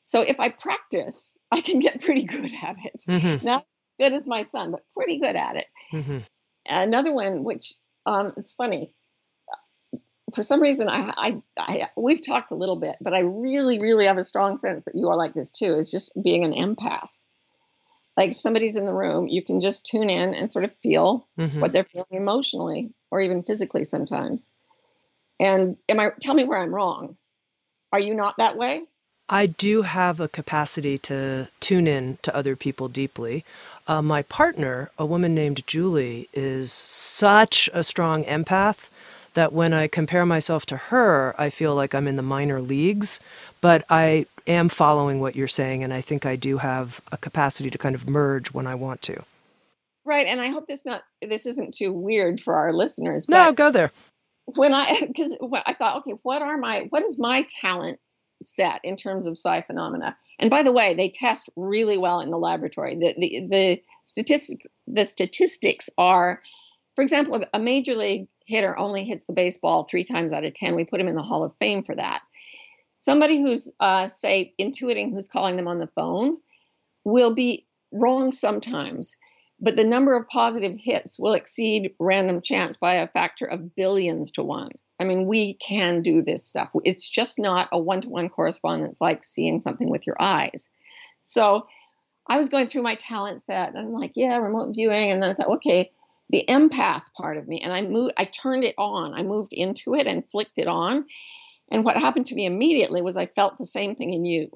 [0.06, 3.04] So if I practice, I can get pretty good at it.
[3.08, 3.46] Mm-hmm.
[3.46, 3.68] Not as
[4.00, 5.66] good as my son, but pretty good at it.
[5.92, 6.20] Mm-hmm.
[6.68, 7.74] Another one, which
[8.06, 8.94] um, it's funny,
[10.34, 14.06] for some reason, I, I, I, we've talked a little bit, but I really, really
[14.06, 15.76] have a strong sense that you are like this too.
[15.76, 17.10] Is just being an empath.
[18.18, 21.28] Like if somebody's in the room, you can just tune in and sort of feel
[21.38, 21.60] mm-hmm.
[21.60, 24.52] what they're feeling emotionally or even physically sometimes.
[25.40, 26.12] And am I?
[26.22, 27.18] Tell me where I'm wrong.
[27.92, 28.82] Are you not that way?
[29.30, 33.44] I do have a capacity to tune in to other people deeply.
[33.88, 38.90] Uh, my partner, a woman named Julie, is such a strong empath
[39.34, 43.20] that when I compare myself to her, I feel like I'm in the minor leagues.
[43.62, 47.70] But I am following what you're saying, and I think I do have a capacity
[47.70, 49.24] to kind of merge when I want to.
[50.04, 53.28] Right, and I hope this not this isn't too weird for our listeners.
[53.28, 53.92] no, go there.
[54.46, 55.36] When I because
[55.66, 58.00] I thought, okay, what are my what is my talent
[58.42, 60.14] set in terms of psi phenomena?
[60.40, 62.96] And by the way, they test really well in the laboratory.
[62.96, 66.42] The the the statistics the statistics are,
[66.96, 70.76] for example, a major league hitter only hits the baseball three times out of 10,
[70.76, 72.22] we put him in the Hall of Fame for that.
[72.98, 76.38] Somebody who's, uh, say, intuiting who's calling them on the phone
[77.04, 79.18] will be wrong sometimes,
[79.60, 84.32] but the number of positive hits will exceed random chance by a factor of billions
[84.32, 84.72] to one.
[85.00, 86.70] I mean, we can do this stuff.
[86.84, 90.70] It's just not a one to one correspondence like seeing something with your eyes.
[91.22, 91.68] So
[92.28, 95.12] I was going through my talent set and I'm like, yeah, remote viewing.
[95.12, 95.92] And then I thought, okay,
[96.30, 99.96] the empath part of me and i moved i turned it on i moved into
[99.96, 101.06] it and flicked it on
[101.70, 104.50] and what happened to me immediately was i felt the same thing in you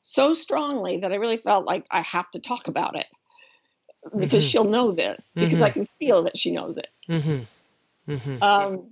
[0.00, 3.06] so strongly that i really felt like i have to talk about it
[4.16, 4.50] because mm-hmm.
[4.50, 5.64] she'll know this because mm-hmm.
[5.64, 8.12] i can feel that she knows it mm-hmm.
[8.12, 8.42] mm-hmm.
[8.42, 8.90] Um,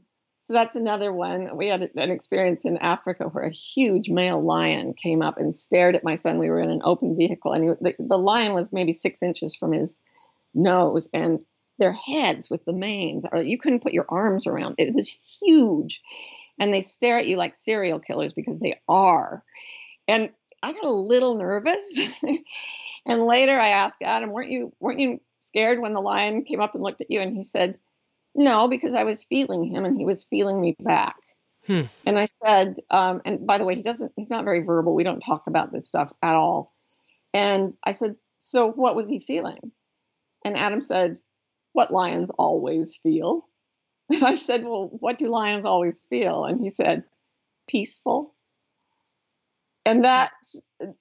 [0.48, 4.94] so that's another one we had an experience in africa where a huge male lion
[4.94, 7.70] came up and stared at my son we were in an open vehicle and he,
[7.80, 10.02] the, the lion was maybe six inches from his
[10.54, 11.44] nose and
[11.78, 14.74] their heads with the manes, you couldn't put your arms around.
[14.78, 15.08] It was
[15.40, 16.02] huge.
[16.58, 19.44] And they stare at you like serial killers because they are.
[20.08, 20.30] And
[20.62, 22.00] I got a little nervous.
[23.06, 26.74] and later I asked Adam, weren't you weren't you scared when the lion came up
[26.74, 27.20] and looked at you?
[27.20, 27.78] And he said,
[28.38, 31.16] No, because I was feeling him and he was feeling me back.
[31.66, 31.82] Hmm.
[32.06, 34.94] And I said, um, and by the way, he doesn't he's not very verbal.
[34.94, 36.72] We don't talk about this stuff at all.
[37.34, 39.72] And I said, So what was he feeling?
[40.44, 41.18] And Adam said,
[41.72, 43.48] what lions always feel.
[44.08, 46.44] And I said, Well, what do lions always feel?
[46.44, 47.02] And he said,
[47.68, 48.36] Peaceful.
[49.84, 50.30] And that,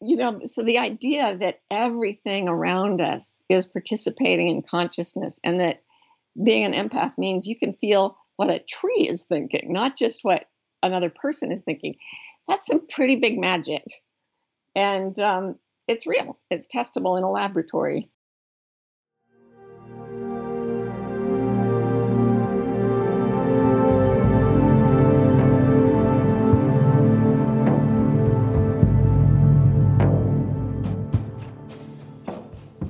[0.01, 5.83] you know, so the idea that everything around us is participating in consciousness and that
[6.43, 10.45] being an empath means you can feel what a tree is thinking, not just what
[10.83, 11.95] another person is thinking.
[12.47, 13.83] That's some pretty big magic.
[14.75, 15.55] And um,
[15.88, 18.09] it's real, it's testable in a laboratory.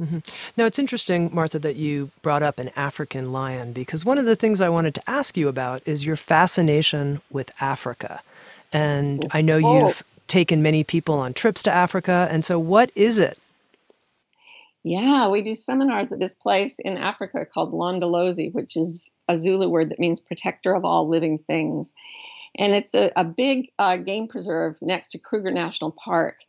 [0.00, 0.18] Mm-hmm.
[0.56, 4.36] Now, it's interesting, Martha, that you brought up an African lion because one of the
[4.36, 8.20] things I wanted to ask you about is your fascination with Africa.
[8.72, 9.86] And I know oh.
[9.86, 12.26] you've taken many people on trips to Africa.
[12.30, 13.38] And so, what is it?
[14.84, 19.68] Yeah, we do seminars at this place in Africa called Londolozi, which is a Zulu
[19.68, 21.94] word that means protector of all living things.
[22.56, 26.40] And it's a, a big uh, game preserve next to Kruger National Park.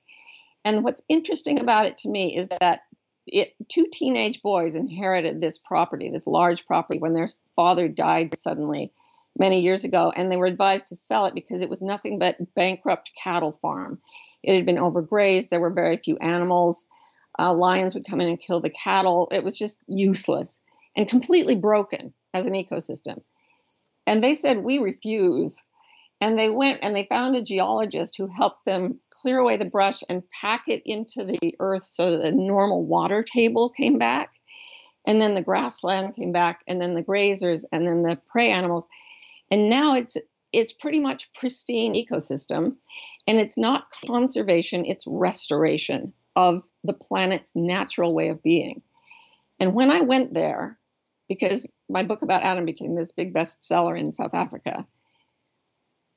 [0.65, 2.81] And what's interesting about it to me is that
[3.27, 8.91] it, two teenage boys inherited this property, this large property, when their father died suddenly
[9.37, 12.53] many years ago, and they were advised to sell it because it was nothing but
[12.53, 13.99] bankrupt cattle farm.
[14.43, 15.49] It had been overgrazed.
[15.49, 16.85] There were very few animals.
[17.37, 19.29] Uh, lions would come in and kill the cattle.
[19.31, 20.61] It was just useless
[20.95, 23.21] and completely broken as an ecosystem.
[24.05, 25.61] And they said, We refuse.
[26.23, 30.03] And they went and they found a geologist who helped them clear away the brush
[30.07, 34.33] and pack it into the earth so that the normal water table came back.
[35.05, 38.87] And then the grassland came back, and then the grazers, and then the prey animals.
[39.51, 40.15] And now it's
[40.53, 42.77] it's pretty much pristine ecosystem.
[43.27, 48.81] And it's not conservation, it's restoration of the planet's natural way of being.
[49.59, 50.79] And when I went there,
[51.27, 54.87] because my book about Adam became this big bestseller in South Africa,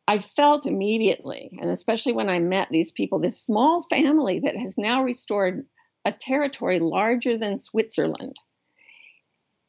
[0.09, 4.79] I felt immediately, and especially when I met these people, this small family that has
[4.79, 5.67] now restored
[6.05, 8.37] a territory larger than Switzerland.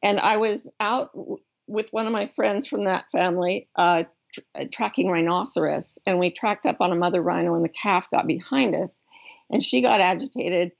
[0.02, 4.40] And I was out w- with one of my friends from that family uh, tr-
[4.54, 8.28] uh, tracking rhinoceros, and we tracked up on a mother rhino, and the calf got
[8.28, 9.02] behind us,
[9.50, 10.70] and she got agitated.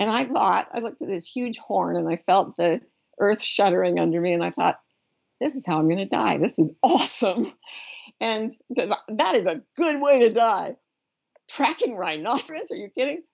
[0.00, 2.80] And I thought, I looked at this huge horn, and I felt the
[3.20, 4.80] earth shuddering under me, and I thought,
[5.38, 6.38] this is how I'm going to die.
[6.38, 7.52] This is awesome.
[8.22, 10.76] And because that is a good way to die.
[11.50, 13.24] Tracking rhinoceros, are you kidding?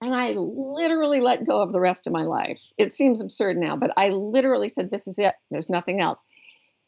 [0.00, 2.58] And I literally let go of the rest of my life.
[2.78, 5.34] It seems absurd now, but I literally said, This is it.
[5.50, 6.22] There's nothing else.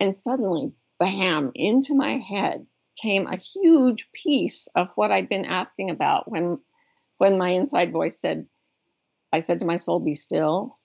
[0.01, 2.67] And suddenly, bam, into my head
[3.03, 6.59] came a huge piece of what I'd been asking about when
[7.19, 8.47] when my inside voice said,
[9.31, 10.79] I said to my soul, Be still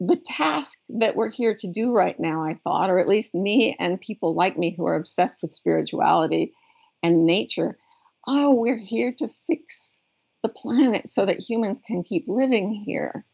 [0.00, 3.76] the task that we're here to do right now, I thought, or at least me
[3.78, 6.52] and people like me who are obsessed with spirituality
[7.02, 7.78] and nature,
[8.26, 10.00] oh, we're here to fix
[10.42, 13.24] the planet so that humans can keep living here.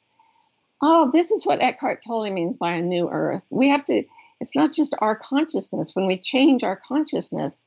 [0.82, 3.46] Oh, this is what Eckhart Tolle means by a new earth.
[3.50, 4.04] We have to,
[4.40, 5.94] it's not just our consciousness.
[5.94, 7.64] When we change our consciousness,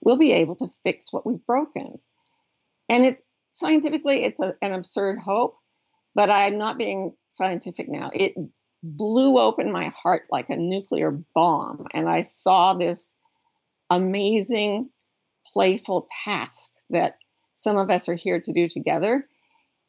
[0.00, 1.98] we'll be able to fix what we've broken.
[2.88, 5.56] And it scientifically, it's a, an absurd hope
[6.14, 8.10] but I'm not being scientific now.
[8.12, 8.34] It
[8.82, 11.86] blew open my heart like a nuclear bomb.
[11.92, 13.16] And I saw this
[13.90, 14.90] amazing,
[15.52, 17.14] playful task that
[17.54, 19.26] some of us are here to do together.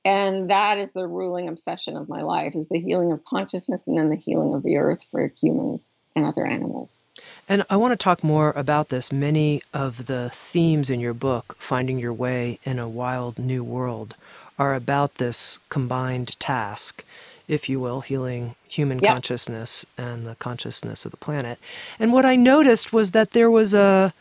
[0.06, 3.98] And that is the ruling obsession of my life is the healing of consciousness and
[3.98, 7.04] then the healing of the earth for humans and other animals.
[7.50, 9.12] And I want to talk more about this.
[9.12, 14.16] Many of the themes in your book, Finding Your Way in a Wild New World,
[14.58, 17.04] are about this combined task,
[17.48, 19.14] if you will, healing human yep.
[19.14, 21.60] consciousness and the consciousness of the planet.
[22.00, 24.14] And what I noticed was that there was a,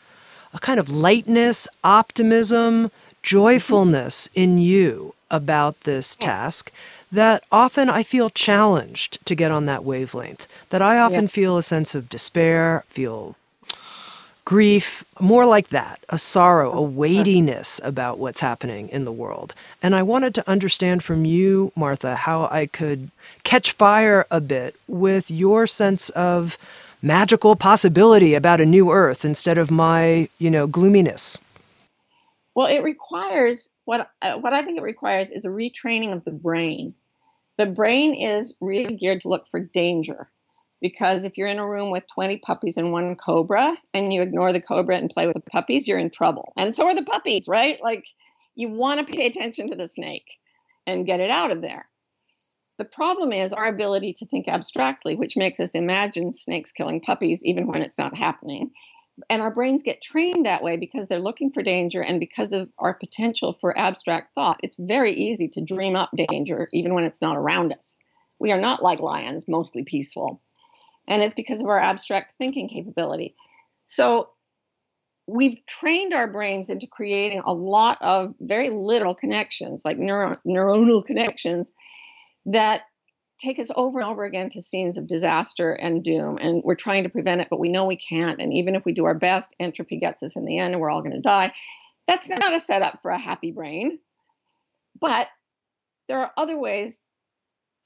[0.53, 2.91] a kind of lightness, optimism,
[3.23, 4.39] joyfulness mm-hmm.
[4.39, 6.71] in you about this task
[7.11, 10.47] that often I feel challenged to get on that wavelength.
[10.69, 13.35] That I often feel a sense of despair, feel
[14.45, 19.55] grief, more like that, a sorrow, a weightiness about what's happening in the world.
[19.81, 23.09] And I wanted to understand from you, Martha, how I could
[23.43, 26.59] catch fire a bit with your sense of
[27.01, 31.37] magical possibility about a new earth instead of my, you know, gloominess.
[32.53, 36.31] Well, it requires what uh, what I think it requires is a retraining of the
[36.31, 36.93] brain.
[37.57, 40.29] The brain is really geared to look for danger
[40.81, 44.53] because if you're in a room with 20 puppies and one cobra and you ignore
[44.53, 46.53] the cobra and play with the puppies, you're in trouble.
[46.57, 47.81] And so are the puppies, right?
[47.81, 48.05] Like
[48.55, 50.37] you want to pay attention to the snake
[50.85, 51.87] and get it out of there.
[52.77, 57.43] The problem is our ability to think abstractly, which makes us imagine snakes killing puppies
[57.45, 58.71] even when it's not happening.
[59.29, 62.69] And our brains get trained that way because they're looking for danger and because of
[62.77, 64.59] our potential for abstract thought.
[64.61, 67.97] It's very easy to dream up danger even when it's not around us.
[68.39, 70.41] We are not like lions, mostly peaceful.
[71.07, 73.35] And it's because of our abstract thinking capability.
[73.83, 74.29] So
[75.27, 81.03] we've trained our brains into creating a lot of very little connections, like neuro- neuronal
[81.03, 81.73] connections,
[82.45, 82.81] that
[83.37, 86.37] take us over and over again to scenes of disaster and doom.
[86.39, 88.41] And we're trying to prevent it, but we know we can't.
[88.41, 90.89] And even if we do our best, entropy gets us in the end and we're
[90.89, 91.53] all going to die.
[92.07, 93.99] That's not a setup for a happy brain.
[94.99, 95.27] But
[96.07, 97.01] there are other ways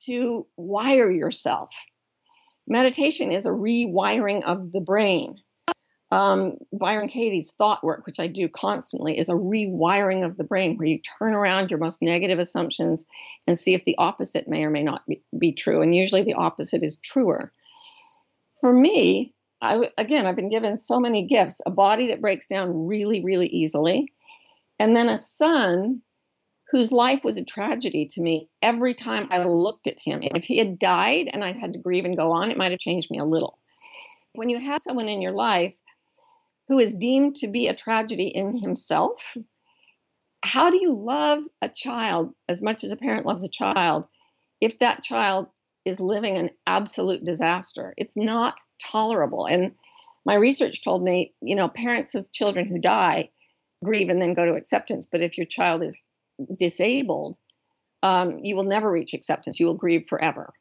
[0.06, 1.74] to wire yourself.
[2.70, 5.42] Meditation is a rewiring of the brain.
[6.12, 10.78] Um, Byron Katie's thought work, which I do constantly, is a rewiring of the brain
[10.78, 13.06] where you turn around your most negative assumptions
[13.46, 15.82] and see if the opposite may or may not be, be true.
[15.82, 17.52] And usually the opposite is truer.
[18.62, 22.88] For me, I, again, I've been given so many gifts a body that breaks down
[22.88, 24.12] really, really easily,
[24.80, 26.02] and then a son
[26.72, 30.20] whose life was a tragedy to me every time I looked at him.
[30.22, 32.80] If he had died and I'd had to grieve and go on, it might have
[32.80, 33.58] changed me a little.
[34.34, 35.76] When you have someone in your life
[36.68, 39.36] who is deemed to be a tragedy in himself,
[40.44, 44.08] how do you love a child as much as a parent loves a child
[44.62, 45.48] if that child
[45.86, 47.96] is living an absolute disaster?
[47.98, 49.48] It's not tolerable.
[49.48, 49.74] And
[50.24, 53.32] my research told me, you know, parents of children who die
[53.84, 55.08] grieve and then go to acceptance.
[55.08, 56.06] But if your child is
[56.58, 57.38] disabled,
[58.04, 59.60] um, you will never reach acceptance.
[59.60, 60.54] You will grieve forever.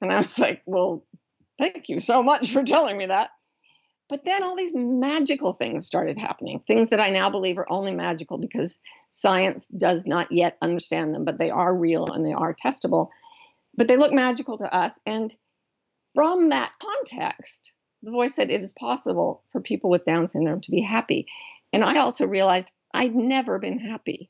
[0.00, 1.04] And I was like, well,
[1.58, 3.30] thank you so much for telling me that.
[4.08, 7.94] But then all these magical things started happening, things that I now believe are only
[7.94, 12.52] magical because science does not yet understand them, but they are real and they are
[12.52, 13.10] testable.
[13.76, 14.98] But they look magical to us.
[15.06, 15.32] And
[16.16, 20.72] from that context, the voice said it is possible for people with Down syndrome to
[20.72, 21.28] be happy.
[21.72, 24.28] And I also realized I'd never been happy.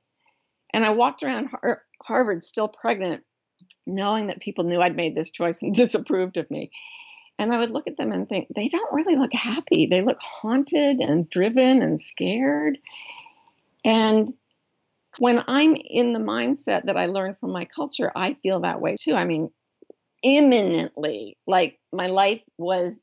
[0.73, 3.25] And I walked around Har- er, Harvard still pregnant,
[3.87, 6.71] knowing that people knew I'd made this choice and disapproved of me.
[7.39, 9.87] And I would look at them and think, they don't really look happy.
[9.87, 12.77] They look haunted and driven and scared.
[13.83, 14.35] And
[15.19, 18.97] when I'm in the mindset that I learned from my culture, I feel that way
[19.01, 19.15] too.
[19.15, 19.51] I mean,
[20.23, 23.01] imminently, like my life was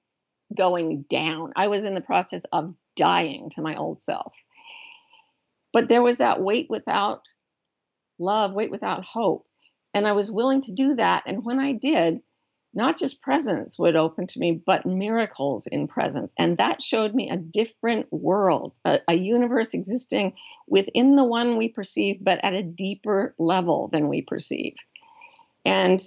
[0.55, 1.53] going down.
[1.55, 4.33] I was in the process of dying to my old self.
[5.73, 7.21] But there was that wait without
[8.19, 9.45] love, wait without hope.
[9.93, 11.23] And I was willing to do that.
[11.25, 12.21] And when I did,
[12.73, 16.33] not just presence would open to me, but miracles in presence.
[16.37, 20.33] And that showed me a different world, a, a, universe existing
[20.67, 24.75] within the one we perceive, but at a deeper level than we perceive.
[25.65, 25.99] And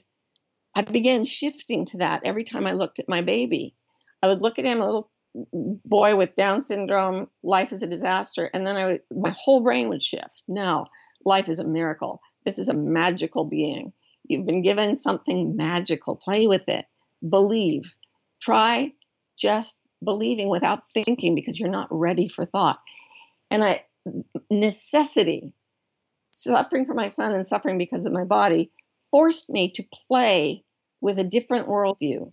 [0.74, 3.74] I began shifting to that every time I looked at my baby.
[4.22, 5.10] I would look at him, a little
[5.84, 8.48] boy with Down syndrome, life is a disaster.
[8.52, 10.42] And then I would, my whole brain would shift.
[10.46, 10.86] No,
[11.24, 12.20] life is a miracle.
[12.44, 13.92] This is a magical being
[14.30, 16.14] You've been given something magical.
[16.14, 16.86] Play with it.
[17.28, 17.92] Believe.
[18.40, 18.92] Try
[19.36, 22.78] just believing without thinking because you're not ready for thought.
[23.50, 23.84] And I
[24.48, 25.52] necessity,
[26.30, 28.70] suffering for my son and suffering because of my body,
[29.10, 30.64] forced me to play
[31.00, 32.32] with a different worldview.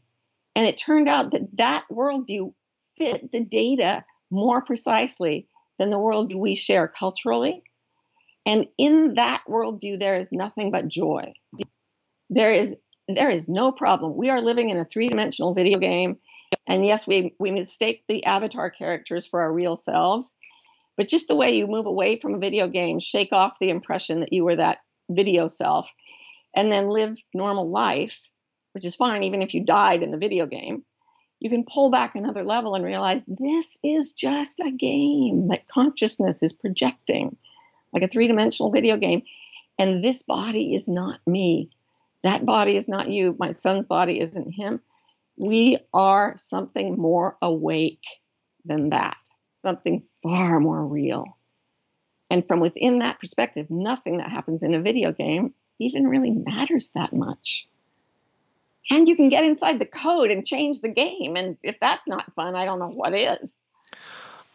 [0.55, 2.53] And it turned out that that worldview
[2.95, 5.47] fit the data more precisely
[5.79, 7.63] than the worldview we share culturally.
[8.47, 11.33] And in that worldview, there is nothing but joy
[12.29, 12.75] there is
[13.07, 14.17] there is no problem.
[14.17, 16.17] We are living in a three-dimensional video game,
[16.67, 20.35] and yes, we we mistake the avatar characters for our real selves.
[20.97, 24.21] But just the way you move away from a video game, shake off the impression
[24.21, 24.79] that you were that
[25.09, 25.89] video self,
[26.55, 28.29] and then live normal life,
[28.73, 30.83] which is fine even if you died in the video game.
[31.39, 36.41] You can pull back another level and realize this is just a game that consciousness
[36.41, 37.37] is projecting,
[37.97, 39.23] like a three dimensional video game.
[39.79, 41.69] And this body is not me
[42.23, 43.35] that body is not you.
[43.39, 44.81] My son's body isn't him.
[45.37, 48.03] We are something more awake
[48.65, 49.17] than that,
[49.53, 51.37] something far more real.
[52.29, 56.89] And from within that perspective, nothing that happens in a video game even really matters
[56.95, 57.67] that much.
[58.89, 61.35] And you can get inside the code and change the game.
[61.37, 63.55] And if that's not fun, I don't know what is.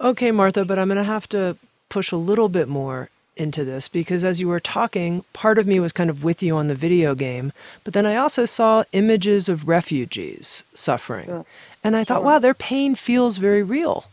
[0.00, 1.56] Okay, Martha, but I'm going to have to
[1.88, 5.80] push a little bit more into this because as you were talking, part of me
[5.80, 7.52] was kind of with you on the video game,
[7.84, 11.30] but then I also saw images of refugees suffering.
[11.30, 11.46] Sure.
[11.84, 12.26] And I thought, sure.
[12.26, 14.04] wow, their pain feels very real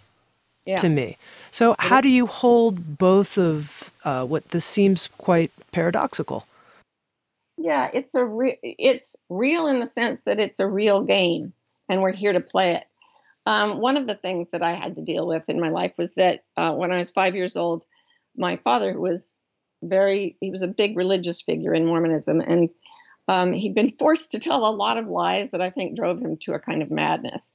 [0.65, 0.77] yeah.
[0.77, 1.17] to me.
[1.51, 6.45] So, how do you hold both of uh, what this seems quite paradoxical?
[7.57, 11.53] Yeah, it's a re- it's real in the sense that it's a real game,
[11.89, 12.85] and we're here to play it.
[13.45, 16.13] Um, one of the things that I had to deal with in my life was
[16.13, 17.85] that uh, when I was five years old,
[18.39, 19.37] my father who was
[19.83, 22.69] very he was a big religious figure in mormonism and
[23.29, 26.37] um, he'd been forced to tell a lot of lies that I think drove him
[26.37, 27.53] to a kind of madness.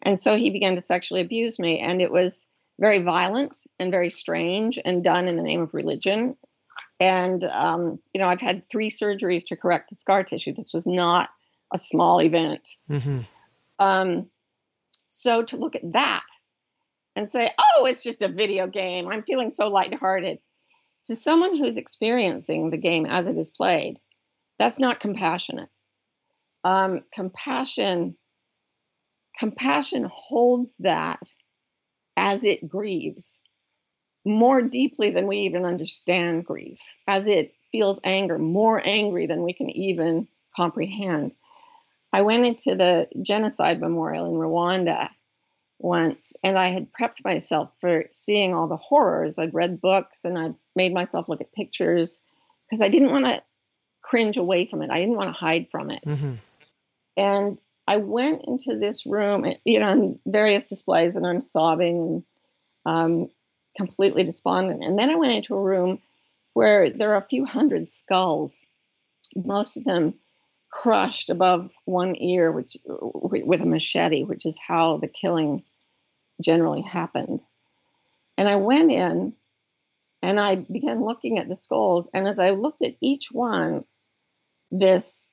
[0.00, 2.46] And so he began to sexually abuse me, and it was
[2.78, 6.36] very violent and very strange and done in the name of religion.
[7.00, 10.52] And, um, you know, I've had three surgeries to correct the scar tissue.
[10.52, 11.30] This was not
[11.74, 12.68] a small event.
[12.88, 13.20] Mm-hmm.
[13.80, 14.30] Um,
[15.08, 16.26] so to look at that
[17.16, 20.38] and say, oh, it's just a video game, I'm feeling so lighthearted,
[21.06, 23.98] to someone who's experiencing the game as it is played,
[24.58, 25.70] that's not compassionate.
[26.62, 28.16] Um, compassion,
[29.38, 31.20] compassion holds that
[32.16, 33.40] as it grieves
[34.24, 39.52] more deeply than we even understand grief, as it feels anger, more angry than we
[39.52, 41.32] can even comprehend.
[42.12, 45.10] I went into the genocide memorial in Rwanda
[45.78, 49.38] once and I had prepped myself for seeing all the horrors.
[49.38, 52.22] I'd read books and I'd made myself look at pictures
[52.64, 53.42] because I didn't want to
[54.02, 54.90] cringe away from it.
[54.90, 56.02] I didn't want to hide from it.
[56.06, 56.34] Mm-hmm.
[57.16, 62.24] And I went into this room, you know, on various displays, and I'm sobbing and
[62.84, 63.30] um,
[63.76, 64.82] completely despondent.
[64.84, 66.00] And then I went into a room
[66.54, 68.64] where there are a few hundred skulls,
[69.34, 70.14] most of them
[70.70, 75.64] crushed above one ear, which with a machete, which is how the killing
[76.42, 77.40] generally happened.
[78.36, 79.34] And I went in
[80.22, 82.10] and I began looking at the skulls.
[82.12, 83.84] And as I looked at each one,
[84.70, 85.26] this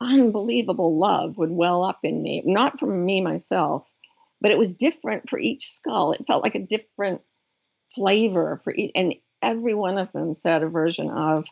[0.00, 3.88] unbelievable love would well up in me, not from me myself,
[4.40, 6.12] but it was different for each skull.
[6.12, 7.20] It felt like a different
[7.94, 11.46] flavor for each, and every one of them said a version of,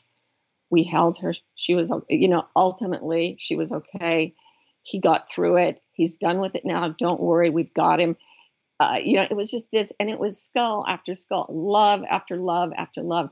[0.70, 1.32] we held her.
[1.54, 4.34] She was, you know, ultimately she was okay.
[4.82, 5.82] He got through it.
[5.92, 6.94] He's done with it now.
[6.98, 8.16] Don't worry, we've got him.
[8.80, 12.38] Uh, you know, it was just this, and it was skull after skull, love after
[12.38, 13.30] love after love.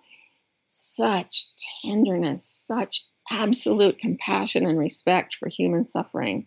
[0.68, 1.46] Such
[1.84, 6.46] tenderness, such absolute compassion and respect for human suffering.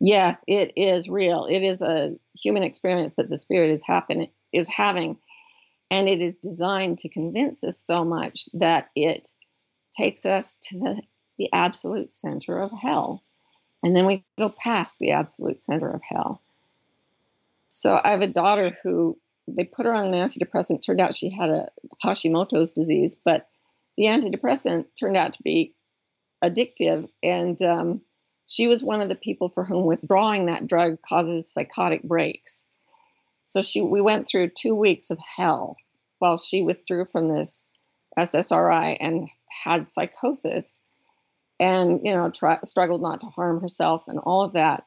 [0.00, 1.46] Yes, it is real.
[1.46, 5.18] It is a human experience that the spirit is happen is having,
[5.90, 9.28] and it is designed to convince us so much that it
[9.96, 11.02] takes us to the,
[11.38, 13.22] the absolute center of hell.
[13.82, 16.40] And then we go past the absolute center of hell.
[17.68, 20.82] So I have a daughter who they put her on an antidepressant.
[20.82, 21.68] Turned out she had a
[22.02, 23.46] Hashimoto's disease, but
[23.96, 25.74] the antidepressant turned out to be
[26.42, 27.08] addictive.
[27.22, 28.00] And um,
[28.46, 32.64] she was one of the people for whom withdrawing that drug causes psychotic breaks.
[33.44, 35.76] So she, we went through two weeks of hell
[36.18, 37.70] while she withdrew from this
[38.18, 39.28] SSRI and
[39.62, 40.80] had psychosis,
[41.60, 44.84] and you know try, struggled not to harm herself and all of that.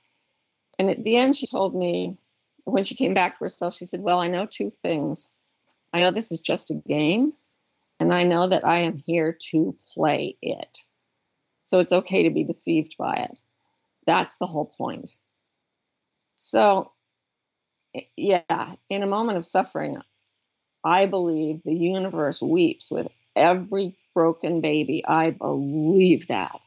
[0.79, 2.17] And at the end, she told me
[2.65, 5.29] when she came back to herself, she said, "Well, I know two things.
[5.93, 7.33] I know this is just a game,
[7.99, 10.79] and I know that I am here to play it."
[11.63, 13.37] So it's okay to be deceived by it.
[14.05, 15.11] That's the whole point.
[16.35, 16.93] So,
[18.15, 19.97] yeah, in a moment of suffering,
[20.83, 25.03] I believe the universe weeps with every broken baby.
[25.07, 26.59] I believe that.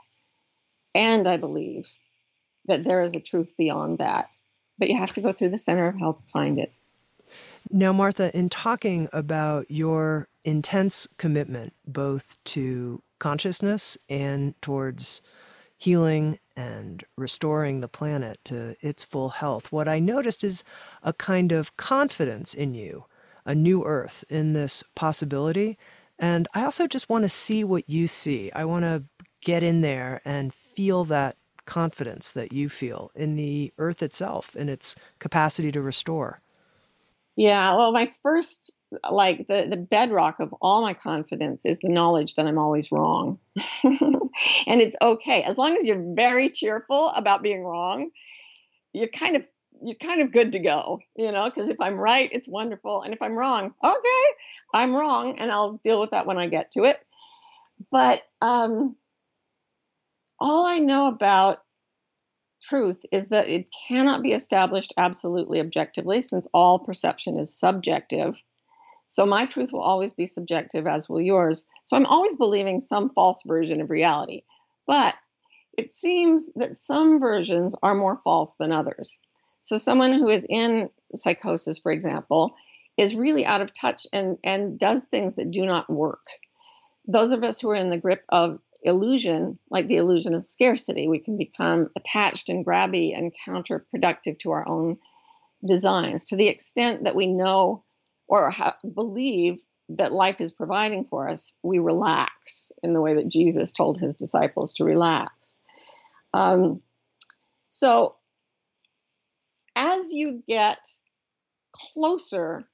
[0.95, 1.91] And I believe
[2.67, 4.31] that there is a truth beyond that.
[4.79, 6.73] But you have to go through the center of hell to find it.
[7.69, 15.21] Now, Martha, in talking about your intense commitment both to consciousness and towards
[15.77, 20.63] healing and restoring the planet to its full health, what I noticed is
[21.03, 23.07] a kind of confidence in you,
[23.45, 25.77] a new earth in this possibility.
[26.21, 28.53] And I also just want to see what you see.
[28.55, 29.05] I want to
[29.43, 34.69] get in there and feel that confidence that you feel in the earth itself, in
[34.69, 36.43] its capacity to restore.
[37.37, 38.71] Yeah, well, my first
[39.09, 43.39] like the the bedrock of all my confidence is the knowledge that I'm always wrong.
[43.85, 48.11] and it's okay as long as you're very cheerful about being wrong.
[48.93, 49.47] You're kind of
[49.83, 53.03] you're kind of good to go, you know, because if I'm right, it's wonderful.
[53.03, 54.25] And if I'm wrong, okay,
[54.75, 56.99] I'm wrong and I'll deal with that when I get to it.
[57.91, 58.97] But um
[60.39, 61.63] all I know about
[62.63, 68.43] truth is that it cannot be established absolutely objectively since all perception is subjective
[69.11, 71.67] so my truth will always be subjective, as will yours.
[71.83, 74.45] So I'm always believing some false version of reality.
[74.87, 75.17] But
[75.77, 79.19] it seems that some versions are more false than others.
[79.61, 82.55] So someone who is in psychosis, for example,
[82.97, 86.25] is really out of touch and, and does things that do not work.
[87.07, 91.09] Those of us who are in the grip of illusion, like the illusion of scarcity,
[91.09, 94.99] we can become attached and grabby and counterproductive to our own
[95.65, 97.85] designs to the extent that we know
[98.29, 99.59] or ha- believe
[99.91, 104.15] that life is providing for us, we relax in the way that Jesus told his
[104.15, 105.61] disciples to relax.
[106.33, 106.81] Um,
[107.69, 108.15] so,
[109.81, 110.79] as you get
[111.73, 112.69] closer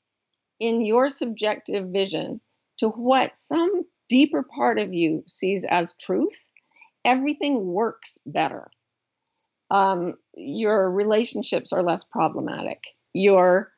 [0.58, 2.40] in your subjective vision
[2.78, 6.50] to what some deeper part of you sees as truth,
[7.04, 8.68] everything works better.
[9.70, 12.82] Um, your relationships are less problematic.
[13.12, 13.70] Your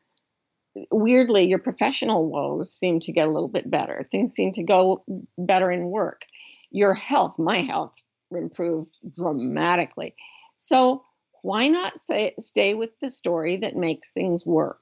[0.91, 4.05] weirdly, your professional woes seem to get a little bit better.
[4.11, 5.05] Things seem to go
[5.37, 6.23] better in work.
[6.71, 7.95] Your health, my health,
[8.31, 10.15] improved dramatically.
[10.57, 11.03] So
[11.43, 14.81] why not say stay with the story that makes things work?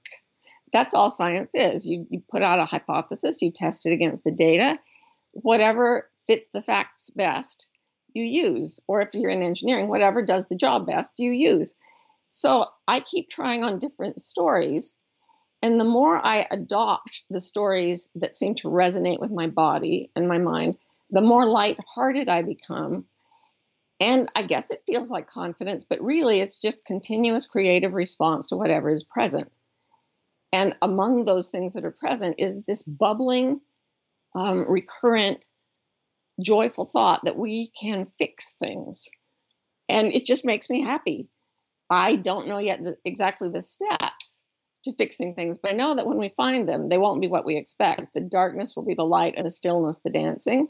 [0.72, 1.86] That's all science is.
[1.86, 4.78] You, you put out a hypothesis, you test it against the data,
[5.32, 7.68] whatever fits the facts best,
[8.12, 8.80] you use.
[8.88, 11.74] Or if you're in engineering, whatever does the job best, you use.
[12.28, 14.96] So I keep trying on different stories.
[15.62, 20.28] And the more I adopt the stories that seem to resonate with my body and
[20.28, 20.76] my mind,
[21.11, 23.07] the more lighthearted I become.
[23.99, 28.57] And I guess it feels like confidence, but really it's just continuous creative response to
[28.57, 29.51] whatever is present.
[30.53, 33.61] And among those things that are present is this bubbling,
[34.34, 35.44] um, recurrent,
[36.42, 39.09] joyful thought that we can fix things.
[39.88, 41.30] And it just makes me happy.
[41.88, 44.44] I don't know yet the, exactly the steps
[44.84, 47.47] to fixing things, but I know that when we find them, they won't be what
[47.47, 48.12] we expect.
[48.12, 50.68] The darkness will be the light and the stillness the dancing.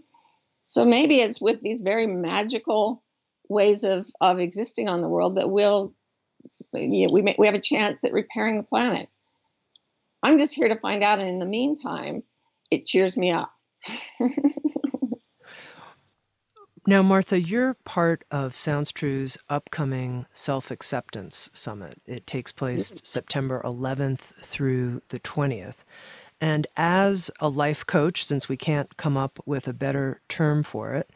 [0.63, 3.03] So maybe it's with these very magical
[3.49, 5.95] ways of, of existing on the world that we'll
[6.73, 9.09] you know, we may, we have a chance at repairing the planet.
[10.23, 12.23] I'm just here to find out, and in the meantime,
[12.71, 13.53] it cheers me up.
[16.87, 22.01] now, Martha, you're part of Sounds True's upcoming Self Acceptance Summit.
[22.07, 23.05] It takes place mm-hmm.
[23.05, 25.85] September 11th through the 20th.
[26.41, 30.95] And as a life coach, since we can't come up with a better term for
[30.95, 31.11] it,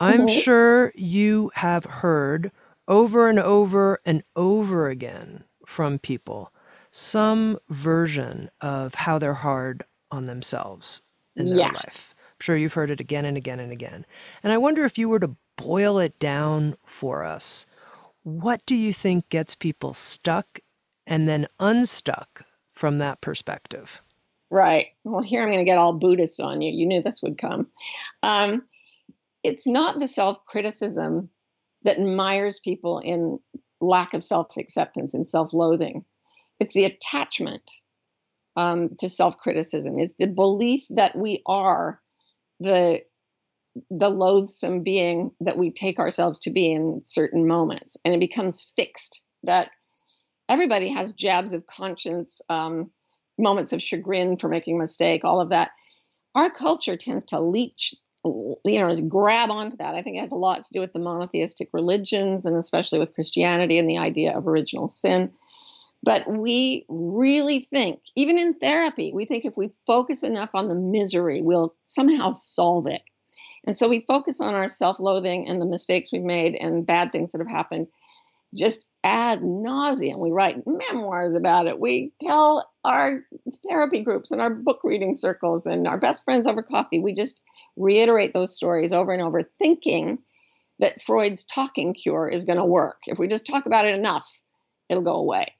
[0.00, 0.40] I'm mm-hmm.
[0.40, 2.50] sure you have heard
[2.88, 6.52] over and over and over again from people
[6.92, 11.02] some version of how they're hard on themselves
[11.36, 11.72] in their yeah.
[11.72, 12.14] life.
[12.18, 14.04] I'm sure you've heard it again and again and again.
[14.42, 17.66] And I wonder if you were to boil it down for us,
[18.22, 20.58] what do you think gets people stuck
[21.06, 24.02] and then unstuck from that perspective?
[24.50, 24.88] Right.
[25.04, 26.72] Well, here I'm going to get all Buddhist on you.
[26.72, 27.68] You knew this would come.
[28.22, 28.62] Um,
[29.42, 31.30] it's not the self criticism
[31.84, 33.38] that mires people in
[33.80, 36.04] lack of self acceptance and self loathing.
[36.58, 37.68] It's the attachment
[38.56, 39.98] um, to self criticism.
[39.98, 42.00] Is the belief that we are
[42.60, 43.00] the
[43.88, 48.72] the loathsome being that we take ourselves to be in certain moments, and it becomes
[48.76, 49.24] fixed.
[49.44, 49.70] That
[50.48, 52.42] everybody has jabs of conscience.
[52.48, 52.90] Um,
[53.40, 55.70] moments of chagrin for making a mistake, all of that.
[56.34, 59.94] Our culture tends to leech, you know, grab onto that.
[59.94, 63.14] I think it has a lot to do with the monotheistic religions and especially with
[63.14, 65.32] Christianity and the idea of original sin.
[66.02, 70.74] But we really think, even in therapy, we think if we focus enough on the
[70.74, 73.02] misery, we'll somehow solve it.
[73.66, 77.12] And so we focus on our self loathing and the mistakes we've made and bad
[77.12, 77.88] things that have happened
[78.54, 80.18] just ad nauseum.
[80.18, 81.78] We write memoirs about it.
[81.78, 83.24] We tell our
[83.66, 87.00] therapy groups and our book reading circles and our best friends over coffee.
[87.00, 87.40] We just
[87.76, 90.18] reiterate those stories over and over, thinking
[90.78, 92.98] that Freud's talking cure is going to work.
[93.06, 94.40] If we just talk about it enough,
[94.88, 95.54] it'll go away.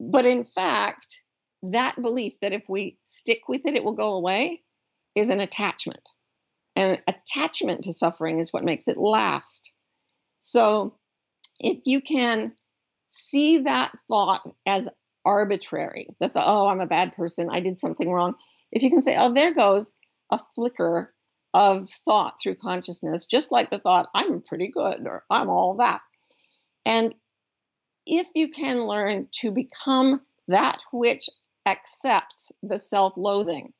[0.00, 1.22] But in fact,
[1.62, 4.62] that belief that if we stick with it, it will go away
[5.14, 6.08] is an attachment.
[6.74, 9.72] And attachment to suffering is what makes it last.
[10.38, 10.94] So
[11.62, 12.52] if you can
[13.06, 14.88] see that thought as
[15.24, 18.34] arbitrary, that the, oh, I'm a bad person, I did something wrong,
[18.70, 19.94] if you can say, oh, there goes
[20.30, 21.14] a flicker
[21.54, 26.00] of thought through consciousness, just like the thought, I'm pretty good or I'm all that.
[26.84, 27.14] And
[28.06, 31.28] if you can learn to become that which
[31.66, 33.72] accepts the self loathing,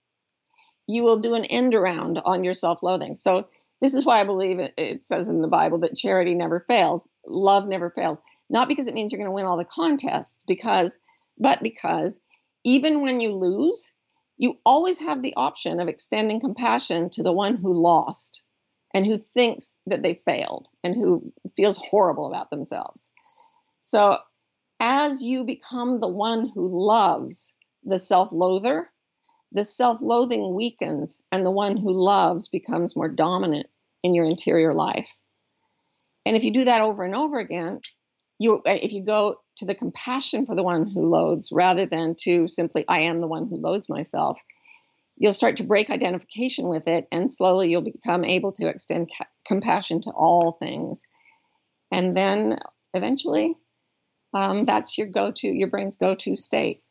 [0.86, 3.14] you will do an end around on your self loathing.
[3.14, 3.48] So
[3.82, 7.08] this is why I believe it, it, says in the Bible that charity never fails,
[7.26, 8.22] love never fails.
[8.48, 10.96] Not because it means you're going to win all the contests, because,
[11.36, 12.20] but because
[12.62, 13.92] even when you lose,
[14.38, 18.44] you always have the option of extending compassion to the one who lost
[18.94, 23.10] and who thinks that they failed and who feels horrible about themselves.
[23.82, 24.18] So,
[24.78, 28.88] as you become the one who loves the self loather,
[29.50, 33.66] the self loathing weakens and the one who loves becomes more dominant
[34.02, 35.16] in your interior life.
[36.24, 37.80] And if you do that over and over again,
[38.38, 42.14] you uh, if you go to the compassion for the one who loathes rather than
[42.22, 44.40] to simply I am the one who loathes myself,
[45.16, 49.26] you'll start to break identification with it and slowly you'll become able to extend ca-
[49.46, 51.06] compassion to all things.
[51.90, 52.58] And then
[52.94, 53.54] eventually,
[54.34, 56.82] um, that's your go to, your brain's go to state.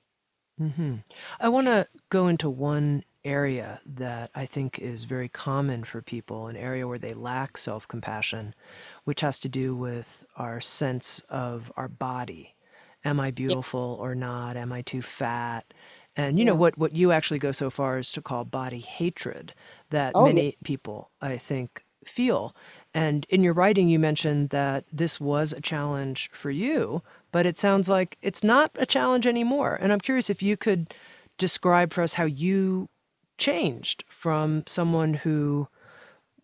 [0.59, 0.97] Mm-hmm.
[1.39, 6.47] I want to go into one area that I think is very common for people,
[6.47, 8.55] an area where they lack self compassion,
[9.03, 12.55] which has to do with our sense of our body.
[13.03, 14.57] Am I beautiful or not?
[14.57, 15.74] Am I too fat?
[16.15, 19.53] And you know what what you actually go so far as to call body hatred
[19.89, 20.34] that Oh, yeah.
[20.34, 22.55] many people I think feel.
[22.93, 27.01] And in your writing you mentioned that this was a challenge for you,
[27.32, 29.78] but it sounds like it's not a challenge anymore.
[29.82, 30.93] And I'm curious if you could
[31.38, 32.89] describe for us how you
[33.41, 35.67] changed from someone who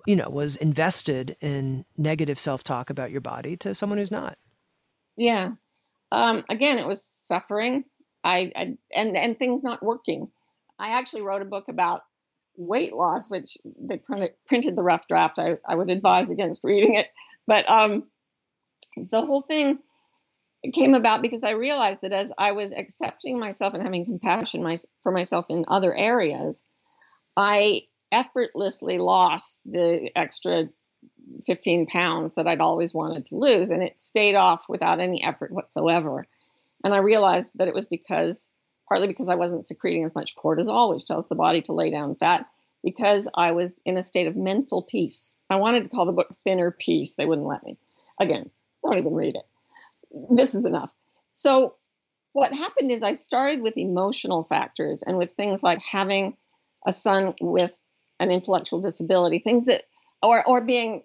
[0.05, 4.37] you know was invested in negative self-talk about your body to someone who's not.
[5.15, 5.51] Yeah.
[6.11, 7.85] Um, again, it was suffering.
[8.23, 10.29] I, I and and things not working.
[10.79, 12.01] I actually wrote a book about
[12.57, 15.39] weight loss, which they printed printed the rough draft.
[15.39, 17.07] I, I would advise against reading it,
[17.45, 18.07] but um,
[19.11, 19.79] the whole thing
[20.73, 24.75] came about because I realized that as I was accepting myself and having compassion my,
[25.01, 26.63] for myself in other areas,
[27.38, 30.63] I effortlessly lost the extra
[31.45, 35.51] 15 pounds that I'd always wanted to lose, and it stayed off without any effort
[35.51, 36.25] whatsoever.
[36.83, 38.51] And I realized that it was because,
[38.89, 42.15] partly because I wasn't secreting as much cortisol, which tells the body to lay down
[42.15, 42.47] fat,
[42.83, 45.35] because I was in a state of mental peace.
[45.49, 47.15] I wanted to call the book Thinner Peace.
[47.15, 47.77] They wouldn't let me.
[48.19, 48.49] Again,
[48.83, 49.45] don't even read it.
[50.31, 50.91] This is enough.
[51.29, 51.75] So,
[52.33, 56.35] what happened is I started with emotional factors and with things like having
[56.88, 57.79] a son with
[58.19, 59.83] an intellectual disability, things that
[60.23, 61.03] or or being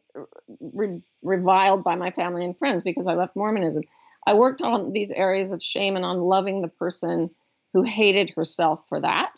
[0.60, 3.82] re- reviled by my family and friends because I left Mormonism.
[4.26, 7.28] I worked on these areas of shame and on loving the person
[7.74, 9.34] who hated herself for that.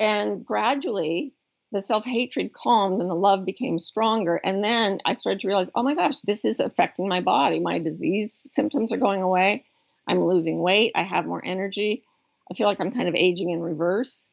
[0.00, 1.34] And gradually,
[1.70, 4.40] the self hatred calmed and the love became stronger.
[4.42, 7.60] And then I started to realize, oh my gosh, this is affecting my body.
[7.60, 9.64] My disease symptoms are going away.
[10.06, 10.92] I'm losing weight.
[10.94, 12.04] I have more energy.
[12.50, 14.28] I feel like I'm kind of aging in reverse.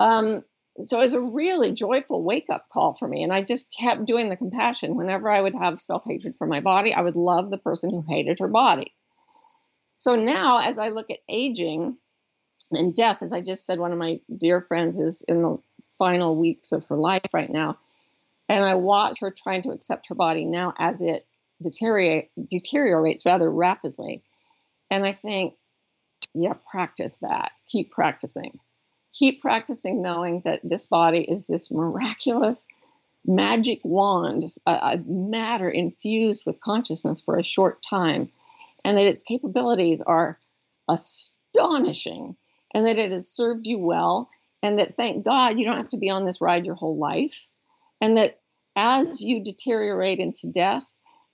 [0.00, 0.42] Um,
[0.80, 3.22] so it was a really joyful wake up call for me.
[3.22, 4.96] And I just kept doing the compassion.
[4.96, 8.02] Whenever I would have self hatred for my body, I would love the person who
[8.06, 8.92] hated her body.
[9.94, 11.96] So now, as I look at aging
[12.72, 15.58] and death, as I just said, one of my dear friends is in the
[15.96, 17.78] final weeks of her life right now.
[18.48, 21.26] And I watch her trying to accept her body now as it
[21.62, 24.24] deteriorate, deteriorates rather rapidly.
[24.90, 25.54] And I think,
[26.34, 27.52] yeah, practice that.
[27.68, 28.58] Keep practicing
[29.14, 32.66] keep practicing knowing that this body is this miraculous
[33.24, 38.30] magic wand, a, a, matter infused with consciousness for a short time,
[38.84, 40.38] and that its capabilities are
[40.88, 42.36] astonishing,
[42.74, 44.28] and that it has served you well,
[44.62, 47.48] and that thank God you don't have to be on this ride your whole life,
[48.00, 48.40] and that
[48.76, 50.84] as you deteriorate into death,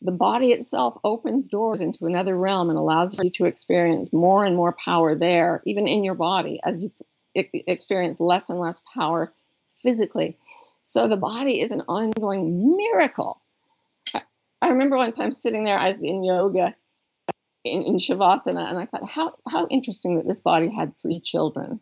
[0.02, 4.56] the body itself opens doors into another realm and allows you to experience more and
[4.56, 6.92] more power there, even in your body, as you
[7.34, 9.32] experience less and less power
[9.82, 10.36] physically.
[10.82, 13.40] So the body is an ongoing miracle.
[14.62, 16.74] I remember one time sitting there, I was in yoga
[17.28, 17.32] uh,
[17.64, 21.80] in, in Shavasana, and I thought, how, how interesting that this body had three children.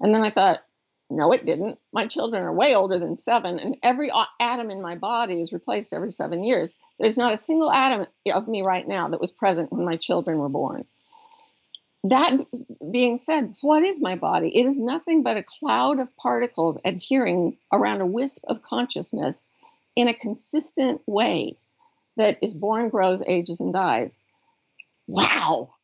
[0.00, 0.60] And then I thought,
[1.08, 1.78] no, it didn't.
[1.92, 5.92] My children are way older than seven, and every atom in my body is replaced
[5.92, 6.76] every seven years.
[7.00, 10.38] There's not a single atom of me right now that was present when my children
[10.38, 10.84] were born
[12.04, 12.32] that
[12.90, 14.56] being said, what is my body?
[14.56, 19.48] It is nothing but a cloud of particles adhering around a wisp of consciousness
[19.96, 21.58] in a consistent way
[22.16, 24.18] that is born, grows, ages, and dies.
[25.08, 25.74] Wow.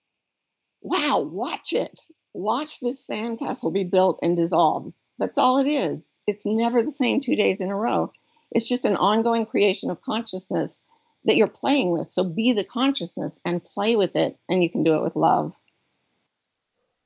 [0.80, 1.28] Wow.
[1.30, 2.00] Watch it.
[2.32, 4.94] Watch this sandcastle be built and dissolved.
[5.18, 6.20] That's all it is.
[6.26, 8.12] It's never the same two days in a row.
[8.52, 10.82] It's just an ongoing creation of consciousness
[11.24, 12.10] that you're playing with.
[12.10, 15.54] So be the consciousness and play with it, and you can do it with love.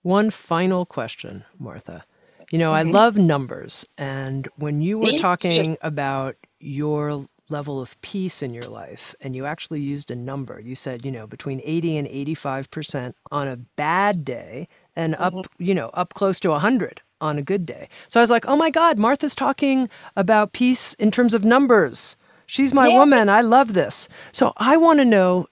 [0.02, 2.04] One final question, Martha.
[2.50, 3.86] You know, I love numbers.
[3.96, 9.44] And when you were talking about your level of peace in your life, and you
[9.46, 14.24] actually used a number, you said, you know, between 80 and 85% on a bad
[14.24, 15.62] day, and up, mm-hmm.
[15.62, 17.88] you know, up close to 100 on a good day.
[18.08, 22.16] So I was like, oh my God, Martha's talking about peace in terms of numbers.
[22.46, 22.96] She's my Yeah.
[22.98, 23.28] woman.
[23.28, 24.08] I love this.
[24.32, 25.46] So I want to know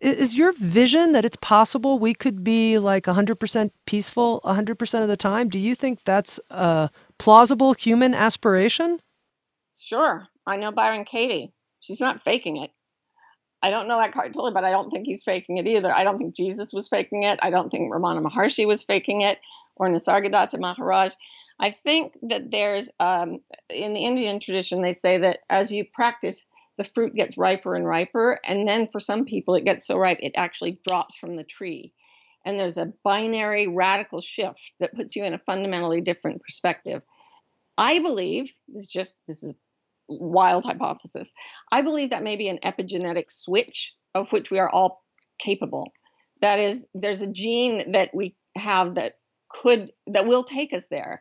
[0.00, 5.16] is your vision that it's possible we could be like 100% peaceful 100% of the
[5.16, 5.48] time?
[5.48, 9.00] Do you think that's a plausible human aspiration?
[9.78, 10.26] Sure.
[10.46, 11.52] I know Byron Katie.
[11.80, 12.70] She's not faking it.
[13.60, 15.92] I don't know Eckhart Tolle, but I don't think he's faking it either.
[15.92, 17.40] I don't think Jesus was faking it.
[17.42, 19.38] I don't think Ramana Maharshi was faking it
[19.74, 21.12] or Nisargadatta Maharaj.
[21.58, 26.46] I think that there's, um, in the Indian tradition, they say that as you practice
[26.78, 28.38] the fruit gets riper and riper.
[28.44, 31.92] And then for some people, it gets so ripe, it actually drops from the tree.
[32.46, 37.02] And there's a binary radical shift that puts you in a fundamentally different perspective.
[37.76, 39.54] I believe, this is just, this is
[40.08, 41.32] wild hypothesis.
[41.70, 45.04] I believe that may be an epigenetic switch of which we are all
[45.38, 45.92] capable.
[46.40, 49.14] That is, there's a gene that we have that
[49.50, 51.20] could, that will take us there.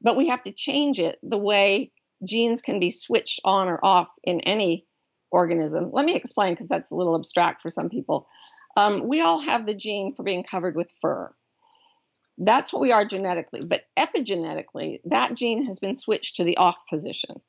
[0.00, 1.92] But we have to change it the way
[2.24, 4.85] genes can be switched on or off in any
[5.30, 5.90] organism.
[5.92, 8.28] Let me explain because that's a little abstract for some people.
[8.76, 11.34] Um, we all have the gene for being covered with fur.
[12.38, 16.76] That's what we are genetically, but epigenetically, that gene has been switched to the off
[16.90, 17.40] position.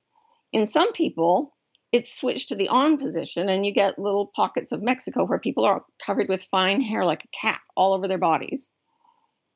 [0.54, 1.54] In some people,
[1.92, 5.66] it's switched to the on position, and you get little pockets of Mexico where people
[5.66, 8.72] are covered with fine hair like a cat all over their bodies.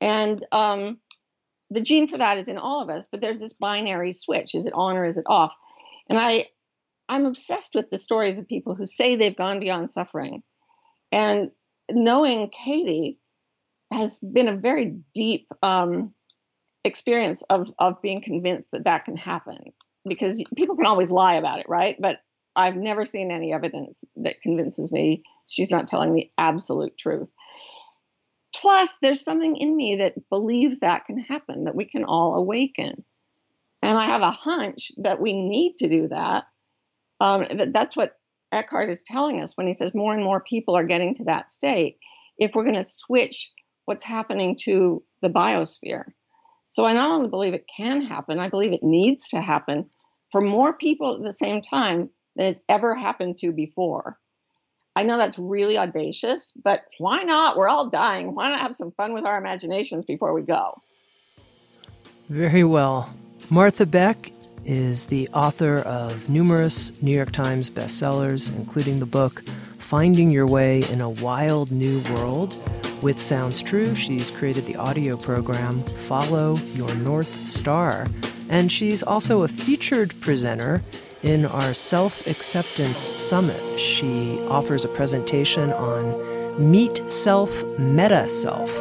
[0.01, 0.99] And um,
[1.69, 4.53] the gene for that is in all of us, but there's this binary switch.
[4.55, 5.55] Is it on or is it off?
[6.09, 6.47] And I
[7.11, 10.43] I'm obsessed with the stories of people who say they've gone beyond suffering.
[11.11, 11.51] And
[11.91, 13.19] knowing Katie
[13.91, 16.13] has been a very deep um,
[16.85, 19.57] experience of, of being convinced that that can happen
[20.07, 21.97] because people can always lie about it, right?
[21.99, 22.19] But
[22.55, 27.29] I've never seen any evidence that convinces me she's not telling the absolute truth.
[28.55, 33.03] Plus, there's something in me that believes that can happen, that we can all awaken.
[33.81, 36.45] And I have a hunch that we need to do that.
[37.21, 38.17] Um, that that's what
[38.51, 41.49] Eckhart is telling us when he says more and more people are getting to that
[41.49, 41.99] state.
[42.39, 43.51] If we're going to switch
[43.85, 46.05] what's happening to the biosphere.
[46.65, 49.91] So I not only believe it can happen, I believe it needs to happen
[50.31, 54.17] for more people at the same time than it's ever happened to before.
[54.95, 57.55] I know that's really audacious, but why not?
[57.55, 58.33] We're all dying.
[58.33, 60.73] Why not have some fun with our imaginations before we go?
[62.29, 63.13] Very well.
[63.49, 64.31] Martha Beck
[64.65, 69.41] is the author of numerous New York Times bestsellers, including the book
[69.79, 72.55] Finding Your Way in a Wild New World.
[73.01, 78.07] With Sounds True, she's created the audio program Follow Your North Star.
[78.49, 80.81] And she's also a featured presenter
[81.23, 88.71] in our Self Acceptance Summit, she offers a presentation on Meet Self, Meta Self,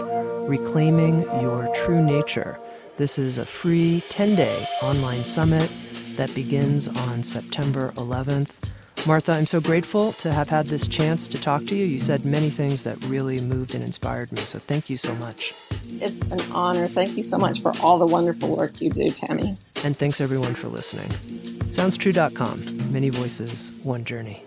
[0.48, 2.58] Reclaiming Your True Nature.
[3.01, 5.72] This is a free 10 day online summit
[6.16, 9.07] that begins on September 11th.
[9.07, 11.86] Martha, I'm so grateful to have had this chance to talk to you.
[11.86, 15.55] You said many things that really moved and inspired me, so thank you so much.
[15.92, 16.88] It's an honor.
[16.88, 19.57] Thank you so much for all the wonderful work you do, Tami.
[19.82, 21.09] And thanks everyone for listening.
[21.70, 22.92] SoundsTrue.com.
[22.92, 24.44] Many voices, one journey.